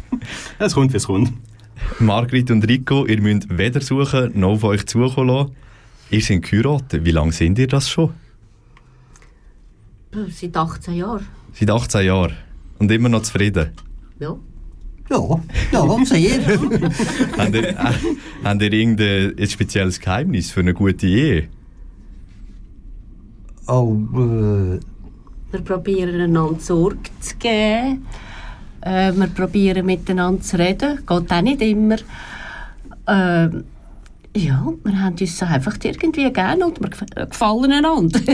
[0.60, 1.32] es kommt, wie es kommt.
[2.00, 5.52] Margrit und Rico, ihr müsst weder suchen noch auf euch zukommen lassen.
[6.10, 7.04] Ihr seid geheiratet.
[7.04, 8.14] Wie lange sind ihr das schon?
[10.30, 11.28] Seit 18 Jahren.
[11.54, 12.34] Seit 18 Jahren.
[12.80, 13.72] Und immer noch zufrieden.
[14.20, 14.36] Ja.
[15.10, 15.40] Ja,
[15.72, 16.60] ja, sehr.
[17.38, 17.76] habt, ihr, äh,
[18.44, 21.48] habt ihr irgendein spezielles Geheimnis für eine gute Ehe?
[23.68, 24.80] oh, äh,
[25.52, 28.06] Wir probieren einander Sorge zu geben.
[28.88, 30.98] Äh, wir probieren miteinander zu reden.
[31.06, 31.96] Geht auch nicht immer.
[33.08, 33.50] Äh,
[34.36, 38.20] ja, wir haben uns einfach irgendwie gerne und wir gef- gefallen einander.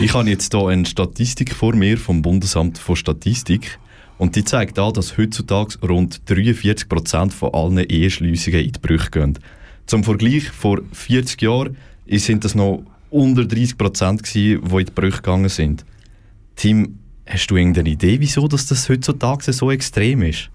[0.00, 3.78] Ich habe jetzt hier eine Statistik vor mir vom Bundesamt für Statistik
[4.18, 9.38] und die zeigt an, dass heutzutage rund 43% von allen Eheschliessungen in die Brüche gehen.
[9.86, 11.76] Zum Vergleich, vor 40 Jahren
[12.08, 14.48] sind das noch unter 30% gewesen, die
[14.78, 15.84] in die Brüche gegangen sind.
[16.56, 16.98] Tim,
[17.30, 20.50] hast du irgendeine Idee, wieso dass das heutzutage so extrem ist?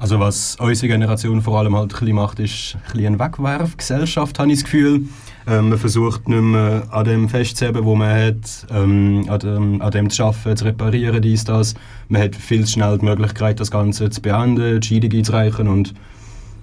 [0.00, 4.58] Also was unsere Generation vor allem halt ein macht, ist ein eine Wegwerfgesellschaft, habe ich
[4.58, 5.02] das Gefühl.
[5.46, 9.90] Ähm, man versucht nicht mehr an dem festzuheben, wo man hat, ähm, an, dem, an
[9.90, 11.74] dem zu arbeiten, zu reparieren, dies, das.
[12.08, 15.94] Man hat viel zu schnell die Möglichkeit, das Ganze zu beenden, die Scheidung einzureichen und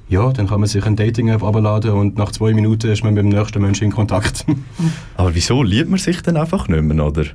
[0.07, 3.23] ja, dann kann man sich eine Dating-App abladen und nach zwei Minuten ist man mit
[3.23, 4.45] dem nächsten Menschen in Kontakt.
[5.17, 7.25] Aber wieso liebt man sich dann einfach nicht mehr, oder?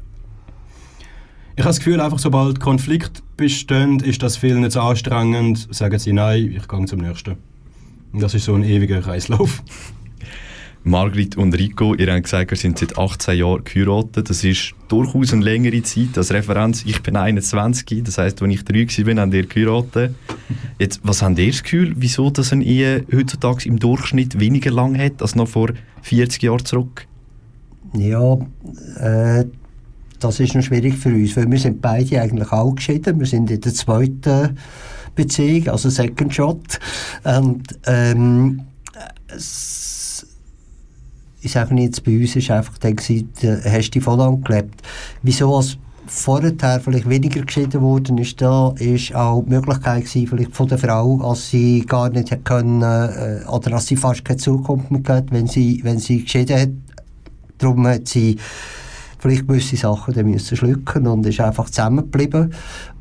[1.60, 5.68] Ich habe das Gefühl, einfach sobald Konflikt besteht, ist das viel nicht so anstrengend.
[5.70, 7.36] Sagen sie nein, ich gehe zum nächsten.
[8.14, 9.62] Und das ist so ein ewiger Kreislauf.
[10.84, 14.30] Margrit und Rico, ihr habt gesagt, ihr sind seit 18 Jahren geheiratet.
[14.30, 16.16] Das ist durchaus eine längere Zeit.
[16.16, 20.14] Als Referenz, ich bin 21, das heisst, als ich 3 war, bin, habt ihr geheiratet.
[20.78, 24.98] Jetzt, was habt ihr das Gefühl, wieso das eine Ehe heutzutage im Durchschnitt weniger lang
[24.98, 25.68] hat als noch vor
[26.00, 27.06] 40 Jahren zurück?
[27.92, 28.38] ja,
[28.98, 29.44] äh,
[30.20, 33.18] das ist noch schwierig für uns, weil wir sind beide eigentlich auch geschieden.
[33.18, 34.56] Wir sind in der zweiten
[35.14, 36.78] Beziehung, also Second Shot.
[37.24, 38.62] Und ähm,
[39.28, 40.26] es,
[41.40, 44.82] ich sage jetzt bei uns ist einfach dann hast du voll angelebt.
[45.22, 50.56] Wieso als vorher vielleicht weniger geschieden worden ist, da ist auch die Möglichkeit gewesen, vielleicht
[50.56, 54.38] von der Frau, als sie gar nicht hätte können, äh, oder als sie fast keine
[54.38, 56.70] Zukunft mehr gehabt, wenn sie, wenn sie geschieden hat.
[57.58, 58.38] Darum hat sie
[59.20, 62.52] vielleicht gewisse Sachen dann müssen schlucken und ist einfach zusammengeblieben.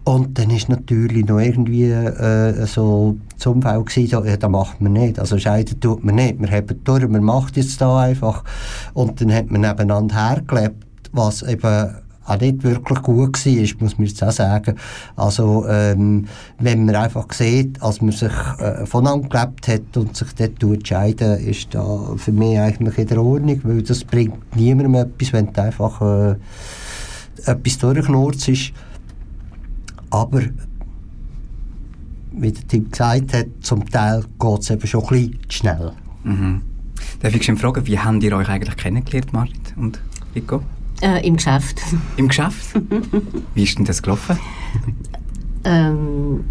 [0.03, 4.81] Und dann ist natürlich noch irgendwie äh, so das Umfeld gewesen, so, ja, das macht
[4.81, 5.19] man nicht.
[5.19, 6.39] Also scheiden tut man nicht.
[6.41, 8.43] Wir haben durch, man macht jetzt da einfach.
[8.93, 11.95] Und dann hat man nebeneinander hergelebt, was eben
[12.29, 14.75] auch nicht wirklich gut war, muss man jetzt auch sagen.
[15.15, 16.25] Also, ähm,
[16.59, 20.87] wenn man einfach sieht, als man sich äh, voneinander gelebt hat und sich dort tut
[20.87, 25.51] scheiden, ist da für mich eigentlich in der Ordnung, weil das bringt niemandem etwas, wenn
[25.51, 26.35] du einfach äh,
[27.45, 28.71] etwas durchknurzt ist.
[30.09, 30.41] Aber,
[32.31, 35.91] wie der Tim gesagt hat, zum Teil geht es eben schon ein bisschen schnell.
[36.23, 36.61] Mhm.
[37.21, 40.01] Darf ich schon fragen, wie habt ihr euch eigentlich kennengelernt, Marit und
[40.35, 40.61] Rico?
[41.01, 41.81] Äh, Im Geschäft.
[42.17, 42.73] Im Geschäft?
[43.55, 44.37] Wie ist denn das gelaufen?
[45.63, 46.43] Ähm,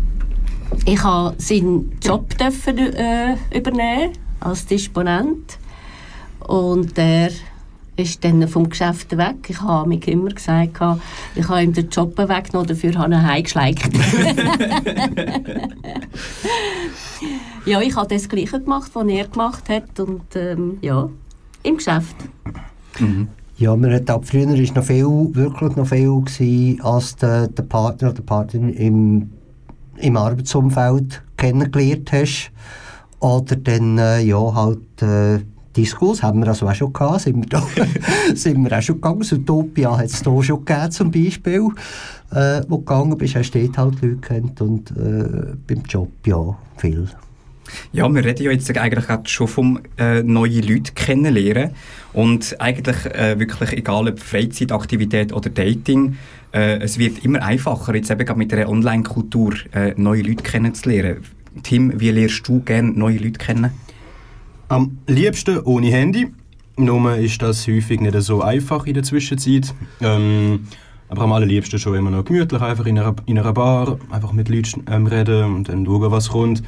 [0.85, 5.59] ich durfte seinen Job dürfen, äh, übernehmen als Disponent.
[6.41, 7.31] Und er
[7.97, 9.37] ist dann vom Geschäft weg.
[9.49, 10.79] Ich habe mir immer gesagt,
[11.35, 13.91] ich habe ihm den Job weggenommen, dafür habe ich ihn heimgeschleicht.
[17.67, 19.99] ja, ich habe das Gleiche gemacht, was er gemacht hat.
[20.01, 21.11] Und ähm, ja,
[21.65, 22.17] im Geschäft.
[23.59, 27.65] Ja, man hat auch früher ist noch viel, wirklich noch viel gewesen, als der, der
[27.65, 29.31] Partner oder Partnerin im,
[29.97, 32.53] im Arbeitsumfeld kennengelernt hast.
[33.19, 35.41] Oder dann, äh, ja, halt, äh,
[35.77, 37.63] Discos haben wir also auch schon gehabt, sind wir, da,
[38.37, 39.27] sind wir auch schon gegangen.
[39.29, 41.69] Utopia hat es hier schon gegeben, zum Beispiel.
[42.31, 46.11] Äh, wo du gegangen bist, hast du dort halt Leute kennt und äh, beim Job,
[46.25, 47.09] ja, viel.
[47.93, 51.73] Ja, wir reden ja jetzt eigentlich gerade schon vom äh, neue Leute kennenlernen
[52.13, 56.17] und eigentlich äh, wirklich egal ob Freizeitaktivität oder Dating,
[56.53, 61.23] äh, es wird immer einfacher jetzt eben gerade mit der Online-Kultur äh, neue Leute kennenzulernen.
[61.63, 63.71] Tim, wie lernst du gerne neue Leute kennen?
[64.69, 66.29] Am liebsten ohne Handy.
[66.77, 69.75] Nur ist das häufig nicht so einfach in der Zwischenzeit.
[70.01, 70.69] Ähm,
[71.09, 74.49] aber am allerliebsten schon immer noch gemütlich, einfach in einer, in einer Bar, einfach mit
[74.49, 76.63] Leuten ähm, reden und dann schauen, was kommt.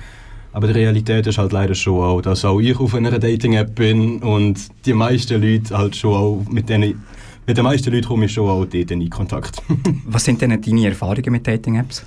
[0.53, 4.19] Aber die Realität ist halt leider schon auch, dass auch ich auf einer Dating-App bin
[4.19, 7.03] und die meisten Leute halt schon auch mit denen
[7.47, 9.63] mit den meisten Leuten komme ich schon auch dort in Kontakt.
[10.07, 12.05] Was sind denn deine Erfahrungen mit Dating-Apps?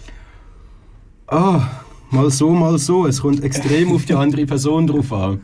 [1.27, 1.69] Ah,
[2.11, 3.07] mal so, mal so.
[3.07, 5.41] Es kommt extrem auf die andere Person drauf an.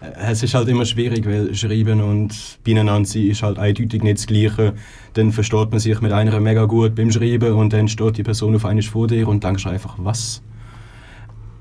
[0.00, 4.18] Äh, es ist halt immer schwierig, weil Schreiben und beieinander sein ist halt eindeutig nicht
[4.18, 4.74] das Gleiche.
[5.14, 8.56] Dann versteht man sich mit einer mega gut beim Schreiben und dann steht die Person
[8.56, 10.42] auf einmal vor dir und denkst einfach, was?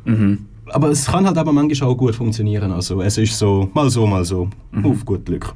[0.05, 0.45] Mhm.
[0.70, 2.72] Aber es kann halt aber manchmal auch gut funktionieren.
[2.72, 4.49] Also es ist so, mal so, mal so.
[4.72, 4.86] Mhm.
[4.86, 5.53] Auf gut Glück.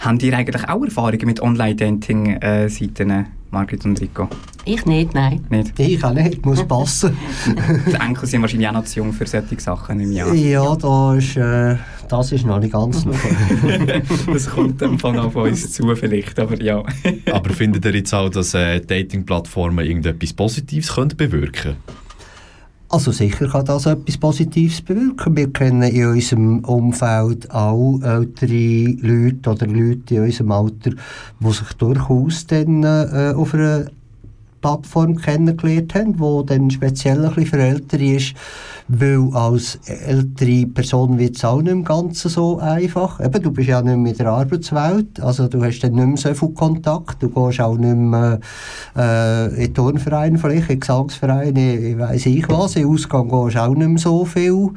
[0.00, 4.28] Habt ihr eigentlich auch Erfahrungen mit Online-Dating-Seiten, äh, Margrit und Rico?
[4.64, 5.44] Ich nicht, nein.
[5.48, 5.78] Nicht?
[5.78, 7.16] Ich auch nicht, muss passen.
[7.86, 10.34] die Enkel sind wahrscheinlich auch noch zu jung für solche Sachen im Jahr.
[10.34, 11.76] Ja, da ist, äh,
[12.08, 13.14] das ist noch nicht ganz neu.
[14.32, 16.82] das kommt dann von auf uns zu vielleicht, aber ja.
[17.32, 21.76] aber findet ihr jetzt auch, dass äh, Dating-Plattformen irgendetwas Positives können bewirken können?
[22.90, 25.36] Also sicher kann das etwas Positives bewirken.
[25.36, 30.92] Wir kennen in unserem Umfeld auch ältere Leute oder Leute in unserem Alter,
[31.38, 33.90] die sich durchaus dann äh, auf einer
[34.60, 38.34] Plattform kennengelernt haben, die dann speziell ein bisschen für Ältere ist,
[38.88, 43.20] weil als ältere Person wird es auch nicht im Ganzen so einfach.
[43.20, 46.16] Eben, du bist ja nicht mehr in der Arbeitswelt, also du hast dann nicht mehr
[46.16, 48.40] so viel Kontakt, du gehst auch nicht mehr
[48.96, 53.74] äh, in Turnverein vielleicht, in Gesangsvereine, ich weiss ich was, in Ausgang gehst du auch
[53.74, 54.70] nicht mehr so viel.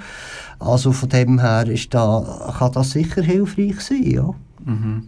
[0.60, 4.30] Also von dem her ist da, kann das sicher hilfreich sein, ja.
[4.66, 5.08] Mhm.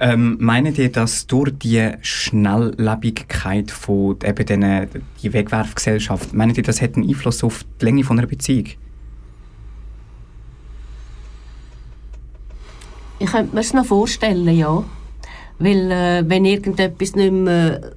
[0.00, 4.88] Ähm, meint ihr, dass durch die Schnelllebigkeit von eben den,
[5.22, 8.66] die Wegwerfgesellschaft, meint ihr, das hat einen Einfluss auf die Länge von einer Beziehung?
[13.18, 14.84] Ich könnte mir es noch vorstellen, ja.
[15.58, 17.96] Weil äh, wenn irgendetwas nicht mehr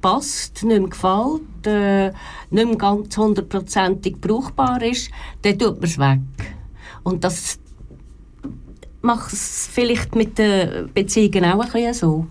[0.00, 2.12] passt, nicht mehr gefällt, äh,
[2.50, 5.10] nicht mehr ganz hundertprozentig brauchbar ist,
[5.42, 6.20] dann tut man es weg.
[7.02, 7.58] Und das
[9.06, 12.26] mache es vielleicht mit den Beziehungen auch ein bisschen so.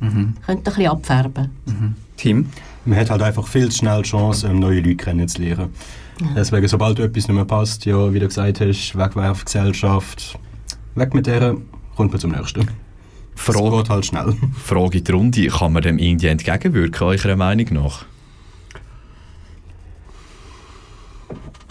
[0.00, 0.34] Mhm.
[0.46, 1.50] Könnte ein bisschen abfärben.
[1.66, 1.94] Mhm.
[2.16, 2.46] Tim?
[2.84, 5.70] Man hat halt einfach viel zu schnell die Chance, neue Leute kennenzulernen.
[6.20, 6.26] Ja.
[6.36, 10.38] Deswegen, sobald etwas nicht mehr passt, ja, wie du gesagt hast, Wegwerfgesellschaft,
[10.94, 11.56] weg mit der,
[11.96, 12.68] kommt man zum nächsten.
[13.34, 14.36] Frage, das geht halt schnell.
[14.64, 18.04] Frage in die Runde, kann man dem irgendwie entgegenwirken, eurer Meinung nach?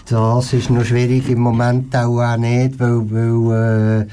[0.10, 4.08] Das ist noch schwierig im Moment auch, auch nicht, weil, weil äh,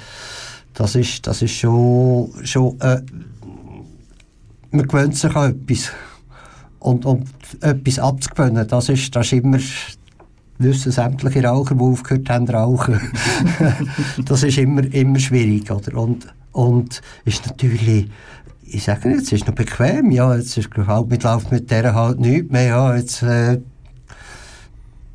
[0.72, 3.00] das, ist, das ist schon, schon äh,
[4.72, 5.92] man gewöhnt sich an etwas.
[6.80, 7.28] Und, und
[7.60, 9.58] etwas abzugewöhnen, das ist, das ist immer,
[10.58, 13.00] wissen sämtliche Raucher, die aufgehört haben rauchen.
[14.24, 15.96] das ist immer, immer schwierig, oder?
[15.96, 18.10] Und, und ist natürlich,
[18.64, 21.94] ich sage nicht, es ist noch bequem, ja, jetzt ist halt mit, läuft mit der
[21.94, 23.60] halt nichts mehr, ja, jetzt, äh,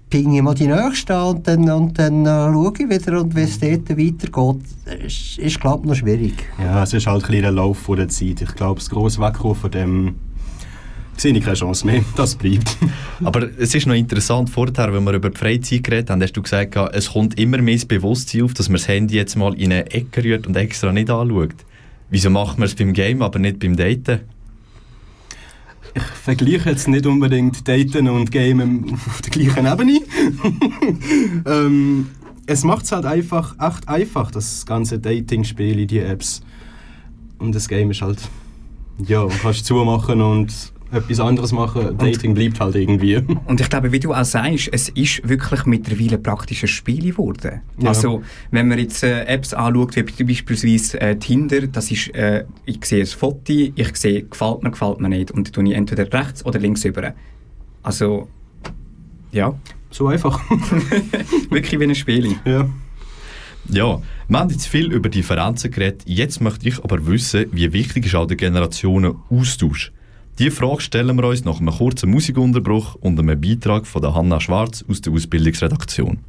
[0.09, 3.41] ping ich mal die nächste und dann, und dann äh, schaue ich wieder und wie
[3.41, 6.33] es dort weitergeht, ist, ist glaube ich, noch schwierig.
[6.57, 8.41] Ja, es ist halt ein der Lauf der Zeit.
[8.41, 10.15] Ich glaube, das grosse Wegkommen von dem
[11.15, 12.03] sehe ich keine Chance mehr.
[12.15, 12.77] Das bleibt.
[13.23, 16.41] Aber es ist noch interessant, vorher, wenn wir über die Freizeit geredet haben, hast du
[16.41, 19.71] gesagt, es kommt immer mehr das Bewusstsein auf, dass man das Handy jetzt mal in
[19.71, 21.55] eine Ecke rührt und extra nicht anschaut.
[22.09, 24.21] Wieso macht man es beim Game, aber nicht beim Daten?
[25.99, 30.01] Ich vergleiche jetzt nicht unbedingt Daten und Gamen auf der gleichen Ebene.
[31.45, 32.07] ähm,
[32.45, 36.41] es macht es halt einfach, echt einfach, das ganze Dating-Spiel, die Apps.
[37.37, 38.19] Und das Game ist halt,
[39.05, 41.97] ja, kannst zumachen und etwas anderes machen.
[41.97, 43.17] Dating bleibt halt irgendwie.
[43.45, 47.61] Und ich glaube, wie du auch sagst, es ist wirklich mittlerweile praktisch ein Spiel geworden.
[47.77, 47.89] Ja.
[47.89, 52.83] Also, wenn man jetzt äh, Apps anschaut, wie beispielsweise äh, Tinder, das ist, äh, ich
[52.85, 55.31] sehe ein Foto, ich sehe, gefällt mir, gefällt mir nicht.
[55.31, 57.13] Und dann tue ich entweder rechts oder links über.
[57.83, 58.27] Also,
[59.31, 59.53] ja.
[59.91, 60.39] So einfach.
[61.49, 62.35] wirklich wie ein Spiel.
[62.45, 62.67] Ja.
[63.71, 66.03] Ja, wir haben jetzt viel über Differenzen geredet.
[66.05, 69.91] Jetzt möchte ich aber wissen, wie wichtig ist auch der Generationen-Austausch.
[70.39, 74.39] Diese Frage stellen wir uns nach einem kurzen Musikunterbruch und einem Beitrag von der Hanna
[74.39, 76.19] Schwarz aus der Ausbildungsredaktion.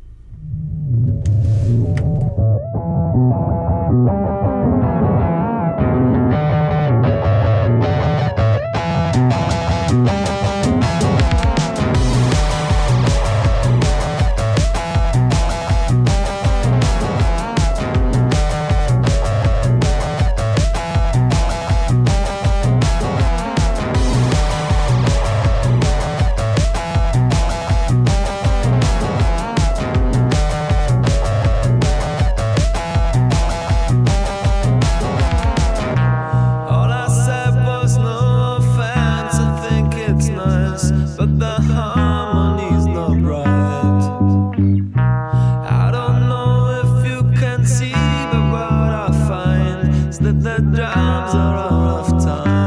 [50.21, 52.60] that the drums are off time.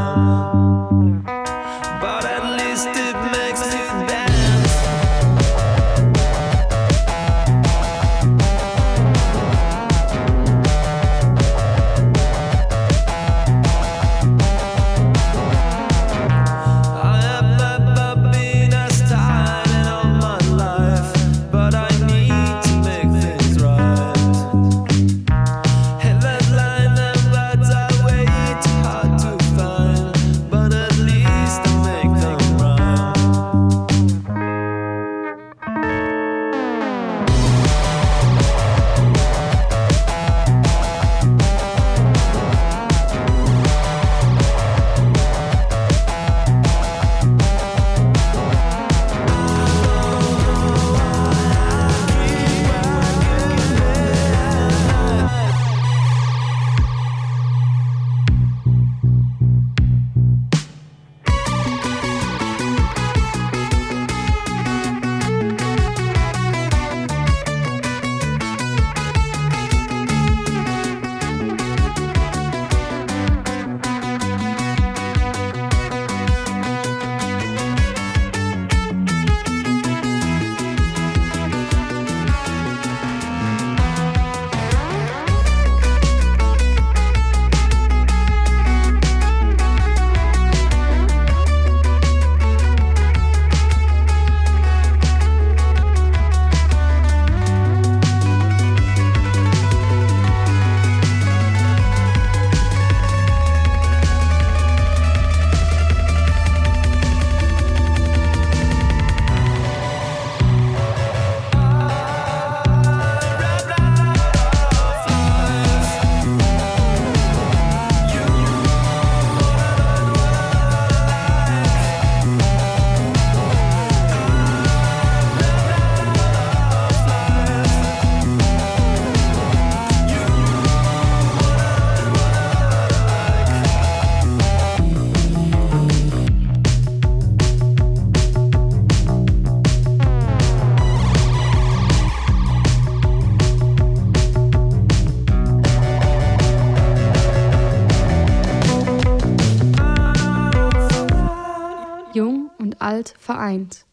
[153.03, 153.85] Alt vereint.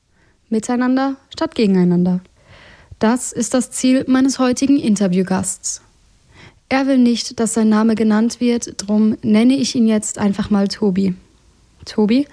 [0.49, 2.21] Miteinander statt gegeneinander.
[2.99, 5.81] Das ist das Ziel meines heutigen Interviewgasts.
[6.69, 10.69] Er will nicht, dass sein Name genannt wird, drum nenne ich ihn jetzt einfach mal
[10.69, 11.15] Tobi.
[11.85, 12.27] Tobi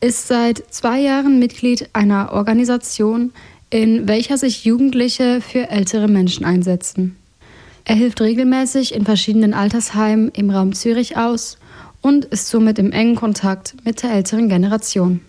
[0.00, 3.32] ist seit zwei Jahren Mitglied einer Organisation,
[3.70, 7.16] in welcher sich Jugendliche für ältere Menschen einsetzen.
[7.84, 11.58] Er hilft regelmäßig in verschiedenen Altersheimen im Raum Zürich aus
[12.02, 15.20] und ist somit im engen Kontakt mit der älteren Generation.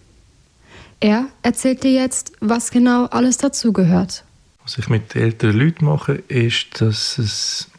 [1.00, 4.26] Er erzählt dir jetzt, was genau alles dazugehört.
[4.64, 7.70] Was ich mit älteren Leuten mache, ist, dass es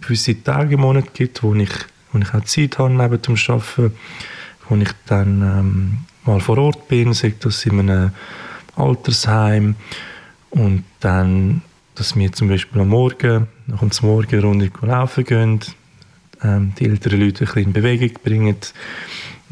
[0.00, 1.70] gewisse Tage im Monat gibt, wo ich,
[2.12, 3.92] wo ich auch Zeit habe neben dem Arbeiten,
[4.68, 8.12] wo ich dann ähm, mal vor Ort bin, sei das in einem
[8.76, 9.76] Altersheim
[10.50, 11.62] und dann,
[11.94, 15.60] dass wir zum Beispiel am Morgen, nach dem Morgen eine Runde laufen gehen,
[16.42, 18.56] ähm, die älteren Leute ein bisschen in Bewegung bringen,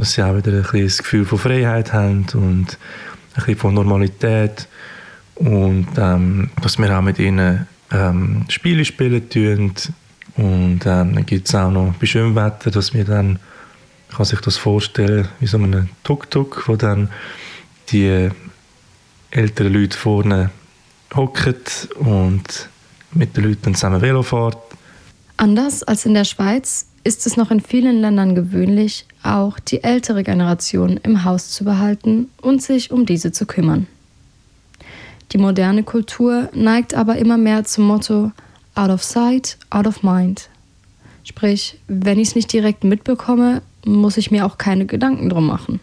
[0.03, 2.77] dass sie auch wieder ein das Gefühl von Freiheit haben und ein
[3.37, 4.67] bisschen von Normalität
[5.37, 9.73] und ähm, dass wir auch mit ihnen ähm, Spiele spielen tun
[10.35, 13.39] und ähm, dann gibt es auch noch bei schönem Wetter, dass wir dann
[14.11, 17.09] kann sich das vorstellen wie so einen Tuk-Tuk, wo dann
[17.91, 18.29] die
[19.31, 20.51] älteren Leute vorne
[21.15, 21.55] hocken
[22.01, 22.69] und
[23.13, 24.57] mit den Leuten zusammen Velo fahren.
[25.37, 30.23] Anders als in der Schweiz ist es noch in vielen Ländern gewöhnlich, auch die ältere
[30.23, 33.87] Generation im Haus zu behalten und sich um diese zu kümmern.
[35.33, 38.33] Die moderne Kultur neigt aber immer mehr zum Motto
[38.75, 40.49] Out of sight, out of mind.
[41.25, 45.81] Sprich, wenn ich es nicht direkt mitbekomme, muss ich mir auch keine Gedanken drum machen.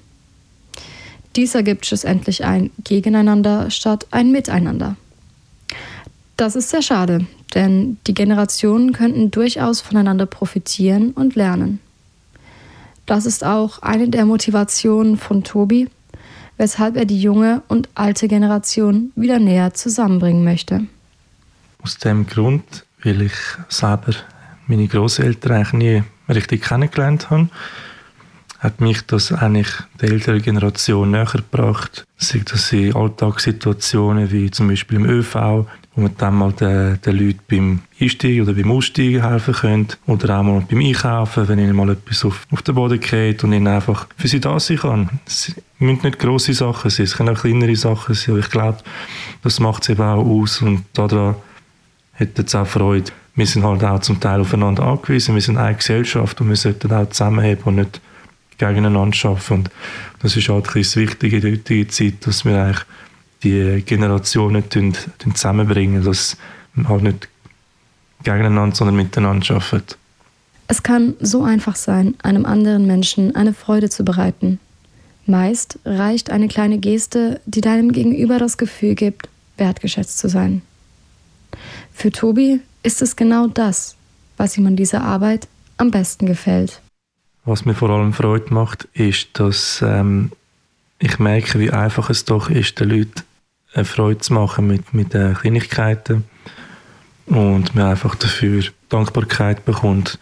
[1.36, 4.96] Dies ergibt schlussendlich ein Gegeneinander statt ein Miteinander.
[6.40, 11.82] Das ist sehr schade, denn die Generationen könnten durchaus voneinander profitieren und lernen.
[13.06, 15.90] Das ist auch eine der Motivationen von Tobi,
[16.56, 20.86] weshalb er die junge und alte Generation wieder näher zusammenbringen möchte.
[21.84, 23.36] Aus dem Grund, weil ich
[23.68, 24.14] selber
[24.68, 27.50] meine Großeltern eigentlich nie richtig kennengelernt habe,
[28.60, 32.06] hat mich das eigentlich der älteren Generation näher gebracht.
[32.18, 35.66] Sei das in Alltagssituationen wie zum Beispiel im ÖV,
[35.96, 39.88] wo man dann mal den, den Leuten beim Einsteigen oder beim Aussteigen helfen können.
[40.06, 43.54] Oder auch mal beim Einkaufen, wenn ihnen mal etwas auf, auf den Boden geht und
[43.54, 45.10] ihnen einfach für sie da sein kann.
[45.26, 48.36] Es müssen nicht grosse Sachen sein, es können auch kleinere Sachen sein.
[48.36, 48.78] Aber ich glaube,
[49.44, 51.36] das macht es eben auch aus und daran
[52.14, 53.12] hat jetzt auch Freude.
[53.36, 56.92] Wir sind halt auch zum Teil aufeinander angewiesen, wir sind eine Gesellschaft und wir sollten
[56.92, 58.02] auch zusammenheben und nicht
[58.58, 59.54] gegeneinander arbeiten.
[59.54, 59.70] Und
[60.22, 62.86] das ist halt ein bisschen das Wichtige in der heutigen Zeit, dass wir eigentlich
[63.44, 64.64] die Generationen
[65.18, 66.38] zusammenbringen, dass
[66.74, 67.30] wir halt nicht
[68.24, 69.96] gegeneinander, sondern miteinander arbeiten.
[70.68, 74.60] Es kann so einfach sein, einem anderen Menschen eine Freude zu bereiten.
[75.26, 80.62] Meist reicht eine kleine Geste, die deinem Gegenüber das Gefühl gibt, wertgeschätzt zu sein.
[81.94, 83.96] Für Tobi ist es genau das,
[84.38, 86.82] was ihm an dieser Arbeit am besten gefällt.
[87.46, 90.32] Was mir vor allem Freude macht, ist, dass ähm,
[91.00, 93.24] ich merke, wie einfach es doch ist, den Leuten
[93.74, 96.26] eine Freude zu machen mit, mit den Kleinigkeiten
[97.28, 100.18] und man einfach dafür Dankbarkeit bekommt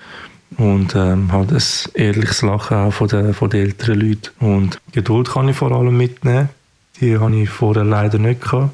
[0.58, 4.30] und ähm, halt ein ehrliches Lachen auch von den, von den älteren Leuten.
[4.40, 6.50] Und Geduld kann ich vor allem mitnehmen,
[7.00, 8.74] die habe ich vorher leider nicht gehabt.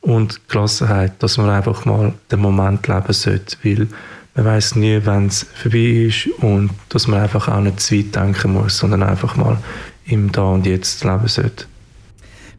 [0.00, 3.86] Und Gelassenheit, dass man einfach mal den Moment leben sollte, weil
[4.34, 8.14] man weiß nie, wann es vorbei ist und dass man einfach auch nicht zu weit
[8.14, 9.58] denken muss, sondern einfach mal
[10.06, 11.66] im Da und Jetzt leben sollte.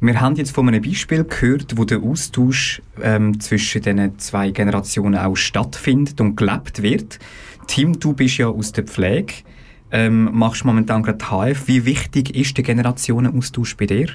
[0.05, 5.17] Wir haben jetzt von einem Beispiel gehört, wo der Austausch ähm, zwischen den zwei Generationen
[5.17, 7.19] auch stattfindet und gelebt wird.
[7.67, 9.35] Tim, du bist ja aus der Pflege,
[9.91, 11.69] ähm, machst momentan gerade HF.
[11.69, 14.09] Wie wichtig ist der Generationenaustausch bei dir?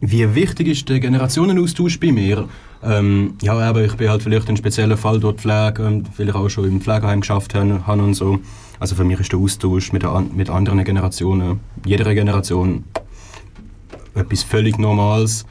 [0.00, 2.48] Wie wichtig ist der Generationenaustausch bei mir?
[2.82, 6.34] Ähm, ja, aber ich bin halt vielleicht ein spezieller Fall dort Pflege, ähm, weil ich
[6.34, 8.40] auch schon im Pflegeheim geschafft habe und so.
[8.80, 12.84] Also für mich ist der Austausch mit, der, mit anderen Generationen, jeder Generation,
[14.14, 15.44] etwas völlig Normales.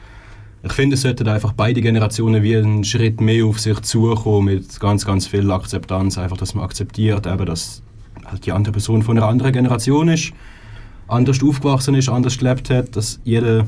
[0.62, 4.80] Ich finde, es sollten einfach beide Generationen wie einen Schritt mehr auf sich zukommen, mit
[4.80, 6.18] ganz, ganz viel Akzeptanz.
[6.18, 7.82] Einfach, dass man akzeptiert, eben, dass
[8.24, 10.32] halt die andere Person von einer anderen Generation ist,
[11.06, 13.66] anders aufgewachsen ist, anders gelebt hat, dass jeder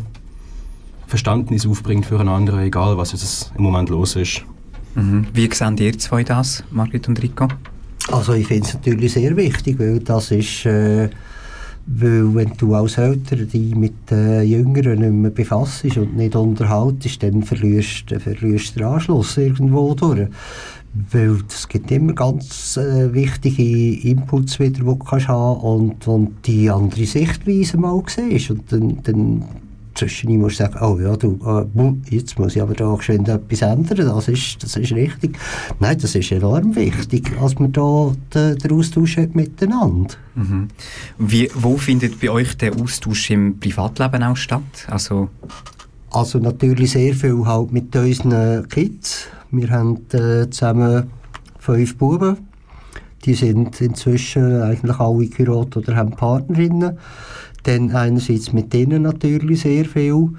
[1.06, 4.44] Verständnis aufbringt für einen anderen, egal was jetzt im Moment los ist.
[4.94, 5.26] Mhm.
[5.32, 7.48] Wie sehen ihr zwei das, Margrit und Rico?
[8.12, 11.08] Also ich finde es natürlich sehr wichtig, weil das ist, äh,
[11.86, 17.22] weil wenn du als Eltern dich mit den Jüngeren nicht mehr befasst und nicht unterhaltest,
[17.22, 20.28] dann verlierst, dann verlierst du den Anschluss irgendwo durch.
[21.12, 26.46] Weil es gibt immer ganz äh, wichtige Inputs wieder, die du kannst haben und, und
[26.46, 28.50] die andere Sichtweise mal siehst.
[28.50, 29.44] Und dann, dann
[30.00, 33.62] zwischendurch musst du sagen, oh ja, du, äh, jetzt muss ich aber da geschwind etwas
[33.62, 35.38] ändern, das ist, das ist richtig.
[35.78, 40.14] Nein, das ist enorm wichtig, dass man da den, den Austausch hat miteinander.
[40.34, 40.68] Mhm.
[41.18, 44.86] Wie, wo findet bei euch der Austausch im Privatleben auch statt?
[44.88, 45.28] Also,
[46.10, 49.28] Also natürlich sehr viel halt mit unseren Kids.
[49.52, 51.04] Wir haben äh, zusammen
[51.58, 52.36] fünf Buben.
[53.24, 56.98] Die sind inzwischen eigentlich alle geheiratet oder haben Partnerinnen.
[57.64, 60.30] Dann einerseits mit denen natürlich sehr viel.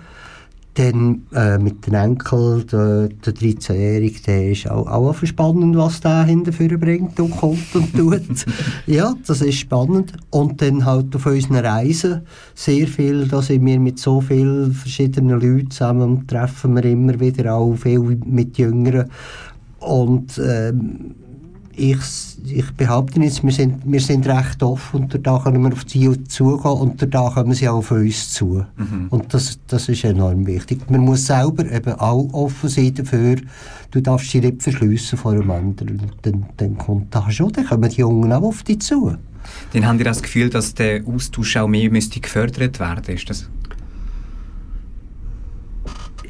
[0.76, 6.24] Dann äh, mit den Enkeln, der, der 13-Jährige, der ist auch, auch spannend, was der
[6.24, 8.46] hinterher bringt und kommt und tut.
[8.88, 10.14] ja, das ist spannend.
[10.30, 12.22] Und dann halt auf unseren Reisen
[12.56, 17.54] sehr viel, da sind wir mit so vielen verschiedenen Leuten zusammen treffen wir immer wieder
[17.54, 19.10] auch viel mit Jüngeren.
[19.80, 21.16] Und ähm,
[21.82, 22.00] ich,
[22.46, 26.24] ich behaupte jetzt, wir sind, wir sind recht offen und da können wir auf die
[26.26, 28.64] zugehen und da kommen sie auch auf uns zu.
[29.10, 30.90] Und das, das ist enorm wichtig.
[30.90, 33.38] Man muss selber eben auch offen sein dafür.
[33.90, 36.12] Du darfst dich nicht verschliessen vor einem anderen.
[36.22, 39.16] Dann, dann kommt das schon, dann kommen die Jungen auch auf dich zu.
[39.74, 43.16] dann habt ihr das Gefühl, dass der Austausch auch mehr müsste gefördert werden?
[43.16, 43.50] Ist das?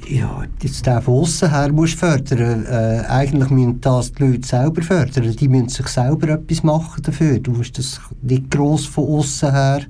[0.08, 2.66] Ja, jetzt der von außen her musst fördern.
[2.66, 5.36] Äh, eigentlich müssen das die Leute selber fördern.
[5.36, 7.40] Die müssen sich selber etwas machen dafür.
[7.40, 9.82] Du musst das nicht gross von außen her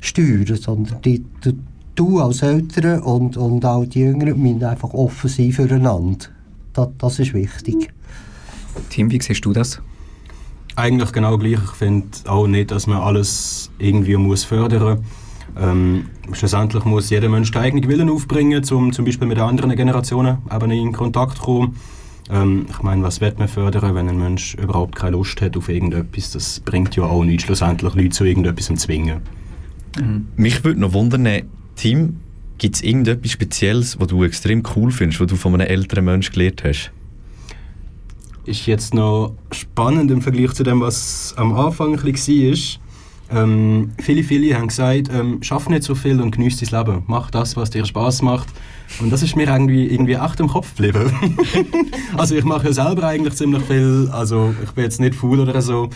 [0.00, 1.52] steuern, sondern die, du,
[1.94, 6.26] du als Eltern und, und auch die Jüngeren müssen einfach offen sein füreinander.
[6.72, 7.92] Das, das ist wichtig.
[8.90, 9.80] Tim, wie siehst du das?
[10.76, 11.54] Eigentlich genau gleich.
[11.64, 15.04] Ich finde auch nicht, dass man alles irgendwie muss fördern muss.
[15.58, 20.38] Ähm, schlussendlich muss jeder Mensch den eigenen Willen aufbringen, um zum Beispiel mit anderen Generationen
[20.54, 21.76] eben in Kontakt zu kommen.
[22.30, 25.68] Ähm, ich meine, was wird man fördern, wenn ein Mensch überhaupt keine Lust hat auf
[25.68, 26.32] irgendetwas?
[26.32, 29.20] Das bringt ja auch nichts, schlussendlich Leute zu irgendetwas zu zwingen.
[30.36, 31.26] Mich würde noch wundern,
[31.74, 32.16] Tim,
[32.58, 36.34] gibt es irgendetwas Spezielles, was du extrem cool findest, was du von einem älteren Menschen
[36.34, 36.90] gelernt hast?
[38.46, 42.85] ist jetzt noch spannend im Vergleich zu dem, was am Anfang ein bisschen war.
[43.30, 47.02] Ähm, viele, viele haben gesagt, ähm, schaff nicht so viel und genieß dein Leben.
[47.06, 48.48] Mach das, was dir Spaß macht.
[49.00, 51.12] Und das ist mir irgendwie, irgendwie echt im Kopf geblieben.
[52.16, 55.60] also ich mache ja selber eigentlich ziemlich viel, also ich bin jetzt nicht faul oder
[55.60, 55.90] so.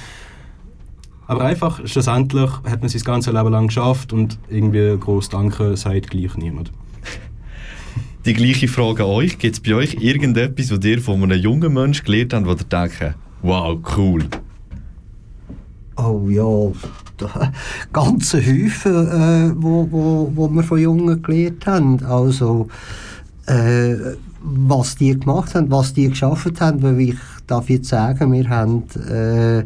[1.28, 6.10] Aber einfach, schlussendlich hat man sein ganzes Leben lang geschafft und irgendwie groß Danke sagt
[6.10, 6.72] gleich niemand.
[8.26, 9.38] Die gleiche Frage an euch.
[9.38, 12.56] Gibt es bei euch irgendetwas, was ihr von einem jungen Menschen gelernt habt, wo ihr
[12.56, 14.24] denkt, wow, cool?
[15.96, 16.72] Oh ja,
[17.20, 17.52] da,
[17.92, 22.04] ganze Häufen, äh, wo, wo, wo wir von Jungen gelernt haben.
[22.04, 22.68] Also,
[23.46, 23.94] äh,
[24.42, 27.16] was die gemacht haben, was die geschafft haben, weil ich
[27.46, 29.64] darf jetzt sagen, wir haben, äh,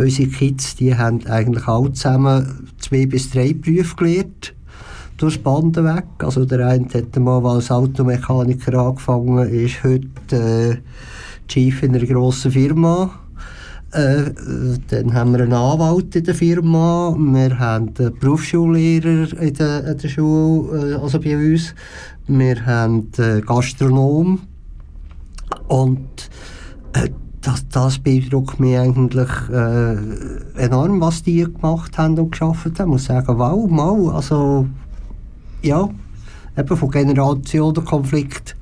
[0.00, 4.54] unsere Kids, die haben eigentlich alle zusammen zwei bis drei Berufe gelernt
[5.16, 6.04] durch Banden weg.
[6.18, 10.76] Also der eine hat mal als Automechaniker angefangen, ist heute äh,
[11.48, 13.10] Chief in einer grossen Firma.
[13.94, 14.32] Äh,
[14.88, 19.98] dann haben wir einen Anwalt in der Firma, wir haben einen Berufsschullehrer in der, in
[19.98, 21.76] der Schule, äh, also bei uns.
[22.26, 24.40] Wir haben einen Gastronom.
[25.68, 26.28] Und
[26.94, 29.96] äh, das, das beeindruckt mich eigentlich äh,
[30.56, 32.74] enorm, was die gemacht haben und geschafft haben.
[32.78, 34.66] Ich muss sagen, wow, mal, also
[35.62, 35.88] ja,
[36.56, 38.56] eben von Generationenkonflikt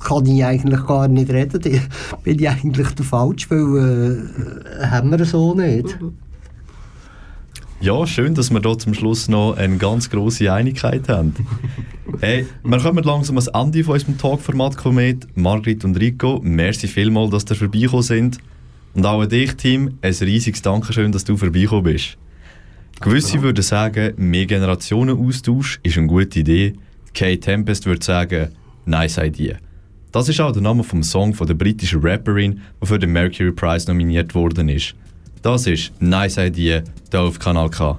[0.00, 1.60] kann ich eigentlich gar nicht reden.
[1.60, 4.30] Da bin ich eigentlich der Falsch, weil
[4.80, 5.98] äh, haben wir so nicht.
[7.80, 11.32] Ja, schön, dass wir da zum Schluss noch eine ganz grosse Einigkeit haben.
[12.20, 15.28] hey, wir kommen langsam ans Ende von unserem Talkformat Komet.
[15.36, 18.38] Margrit und Rico, merci vielmals, dass ihr vorbeigekommen sind.
[18.94, 22.18] Und auch an dich, Team, ein riesiges Dankeschön, dass du vorbeigekommen bist.
[23.00, 26.74] Gewisse würden sagen, mehr Generationenaustausch ist eine gute Idee.
[27.14, 28.48] Kate Tempest würde sagen,
[28.86, 29.58] nice idea.
[30.10, 33.52] Das ist auch der Name vom Song von der britischen Rapperin, die für den Mercury
[33.52, 34.94] Prize nominiert worden ist.
[35.42, 37.98] Das ist Nice Idea, hier auf Kanal K.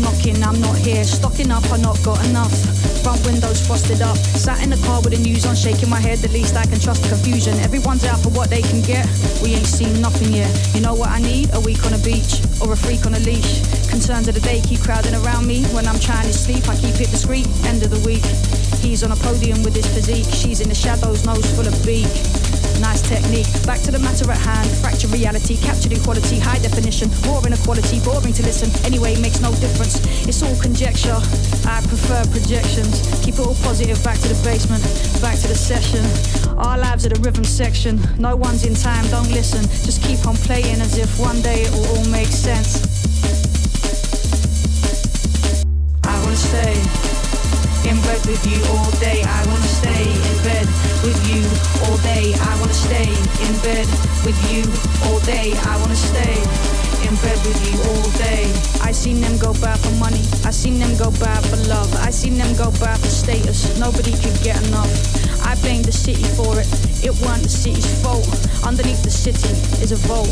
[0.00, 1.04] knocking, I'm not here.
[1.04, 2.52] Stocking up, I not got enough.
[3.02, 4.16] Front windows frosted up.
[4.16, 6.18] Sat in the car with the news on, shaking my head.
[6.18, 7.58] The least I can trust the confusion.
[7.60, 9.06] Everyone's out for what they can get.
[9.42, 10.50] We ain't seen nothing yet.
[10.74, 11.50] You know what I need?
[11.54, 13.62] A week on a beach or a freak on a leash.
[13.88, 15.64] Concerns of the day keep crowding around me.
[15.74, 17.46] When I'm trying to sleep, I keep it discreet.
[17.64, 18.24] End of the week.
[18.82, 20.32] He's on a podium with his physique.
[20.32, 22.45] She's in the shadows, nose full of beak.
[22.80, 23.46] Nice technique.
[23.64, 24.68] Back to the matter at hand.
[24.82, 27.10] Fracture reality, captured equality, high definition.
[27.24, 28.68] More inequality, boring to listen.
[28.84, 30.04] Anyway, makes no difference.
[30.28, 31.16] It's all conjecture.
[31.64, 33.00] I prefer projections.
[33.24, 34.02] Keep it all positive.
[34.04, 34.82] Back to the basement.
[35.20, 36.04] Back to the session.
[36.58, 38.00] Our lives are the rhythm section.
[38.18, 39.06] No one's in time.
[39.08, 39.62] Don't listen.
[39.84, 42.84] Just keep on playing as if one day it will all make sense.
[46.04, 47.25] I wanna stay
[47.88, 49.22] in bed with you all day.
[49.22, 50.66] I wanna stay in bed
[51.06, 51.42] with you
[51.86, 52.34] all day.
[52.34, 53.08] I wanna stay
[53.46, 53.86] in bed
[54.26, 54.62] with you
[55.06, 55.54] all day.
[55.54, 56.36] I wanna stay
[57.06, 58.50] in bed with you all day.
[58.82, 60.22] I seen them go bad for money.
[60.44, 61.90] I seen them go bad for love.
[61.96, 63.78] I seen them go bad for status.
[63.78, 65.35] Nobody could get enough.
[65.46, 66.66] I blame the city for it.
[67.06, 68.26] It weren't the city's fault.
[68.66, 70.26] Underneath the city is a vault.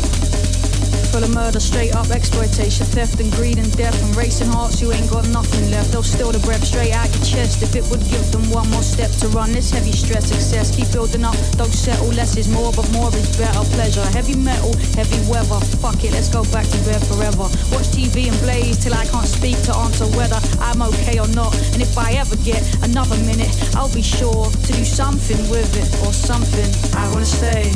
[1.15, 4.91] Full of murder, straight up exploitation, theft and greed and death and racing hearts who
[4.91, 5.93] ain't got nothing left.
[5.93, 8.83] They'll steal the breath straight out your chest if it would give them one more
[8.83, 10.27] step to run this heavy stress.
[10.27, 12.11] Success, keep building up, don't settle.
[12.11, 13.63] Less is more, but more is better.
[13.79, 15.63] Pleasure, heavy metal, heavy weather.
[15.79, 17.47] Fuck it, let's go back to bed forever.
[17.71, 21.55] Watch TV and blaze till I can't speak to answer whether I'm okay or not.
[21.71, 26.07] And if I ever get another minute, I'll be sure to do something with it
[26.07, 26.65] or something.
[26.97, 27.69] I wanna stay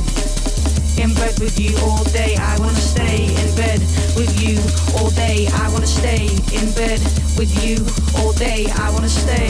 [0.97, 2.35] in bed with you all day.
[2.35, 3.79] I wanna stay in bed
[4.17, 4.57] with you
[4.97, 5.47] all day.
[5.53, 6.99] I wanna stay in bed
[7.37, 7.77] with you
[8.17, 8.65] all day.
[8.71, 9.49] I wanna stay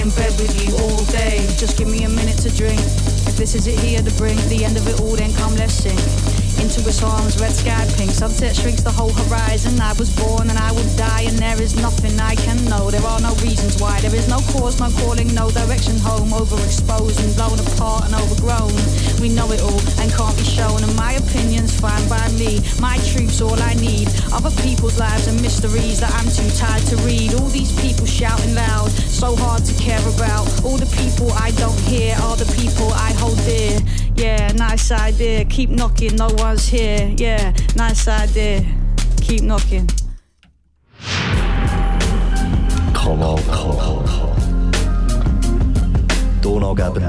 [0.00, 1.44] in bed with you all day.
[1.58, 2.80] Just give me a minute to drink.
[3.26, 5.74] If this is it here to bring the end of it all, then come let's
[5.74, 6.39] sing.
[6.60, 8.10] Into its arms, red sky pink.
[8.10, 9.80] Sunset shrinks the whole horizon.
[9.80, 12.90] I was born and I will die, and there is nothing I can know.
[12.90, 13.98] There are no reasons why.
[14.00, 16.30] There is no cause, no calling, no direction home.
[16.30, 18.76] Overexposed and blown apart and overgrown.
[19.20, 20.84] We know it all and can't be shown.
[20.84, 22.60] And my opinion's fine by me.
[22.78, 24.08] My truth's all I need.
[24.32, 27.34] Other people's lives and mysteries that I'm too tired to read.
[27.40, 30.44] All these people shouting loud, so hard to care about.
[30.62, 33.80] All the people I don't hear are the people I hold dear.
[34.20, 35.46] Yeah, nice idea.
[35.46, 37.10] Keep knocking, no one's here.
[37.16, 38.62] Yeah, nice idea.
[39.22, 39.86] Keep knocking.
[42.92, 44.04] Kanal K.
[46.42, 47.02] Ton angeben.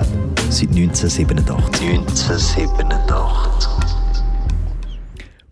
[0.49, 1.99] Seit 1987.
[1.99, 3.69] 1987.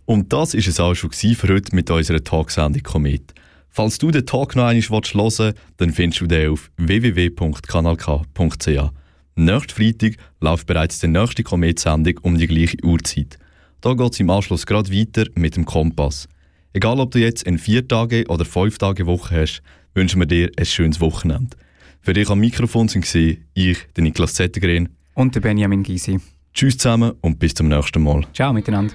[0.06, 3.34] Und das ist es auch schon für heute mit unserer Talksendung Komet.
[3.68, 5.42] Falls du den Talk noch einmal hören willst,
[5.76, 8.99] dann findest du den auf www.kanalk.ch.
[9.40, 13.38] Nächsten Freitag läuft bereits die nächste Komet-Sendung um die gleiche Uhrzeit.
[13.80, 16.28] Da geht es im Anschluss gerade weiter mit dem Kompass.
[16.74, 19.62] Egal ob du jetzt eine vier Tage oder fünf Tage Woche hast,
[19.94, 21.56] wünschen wir dir ein schönes Wochenende.
[22.02, 24.90] Für dich am Mikrofon sind gesehen ich, der Niklas Zettergren.
[25.14, 26.18] Und der Benjamin Gysi.
[26.52, 28.26] Tschüss zusammen und bis zum nächsten Mal.
[28.34, 28.94] Ciao miteinander.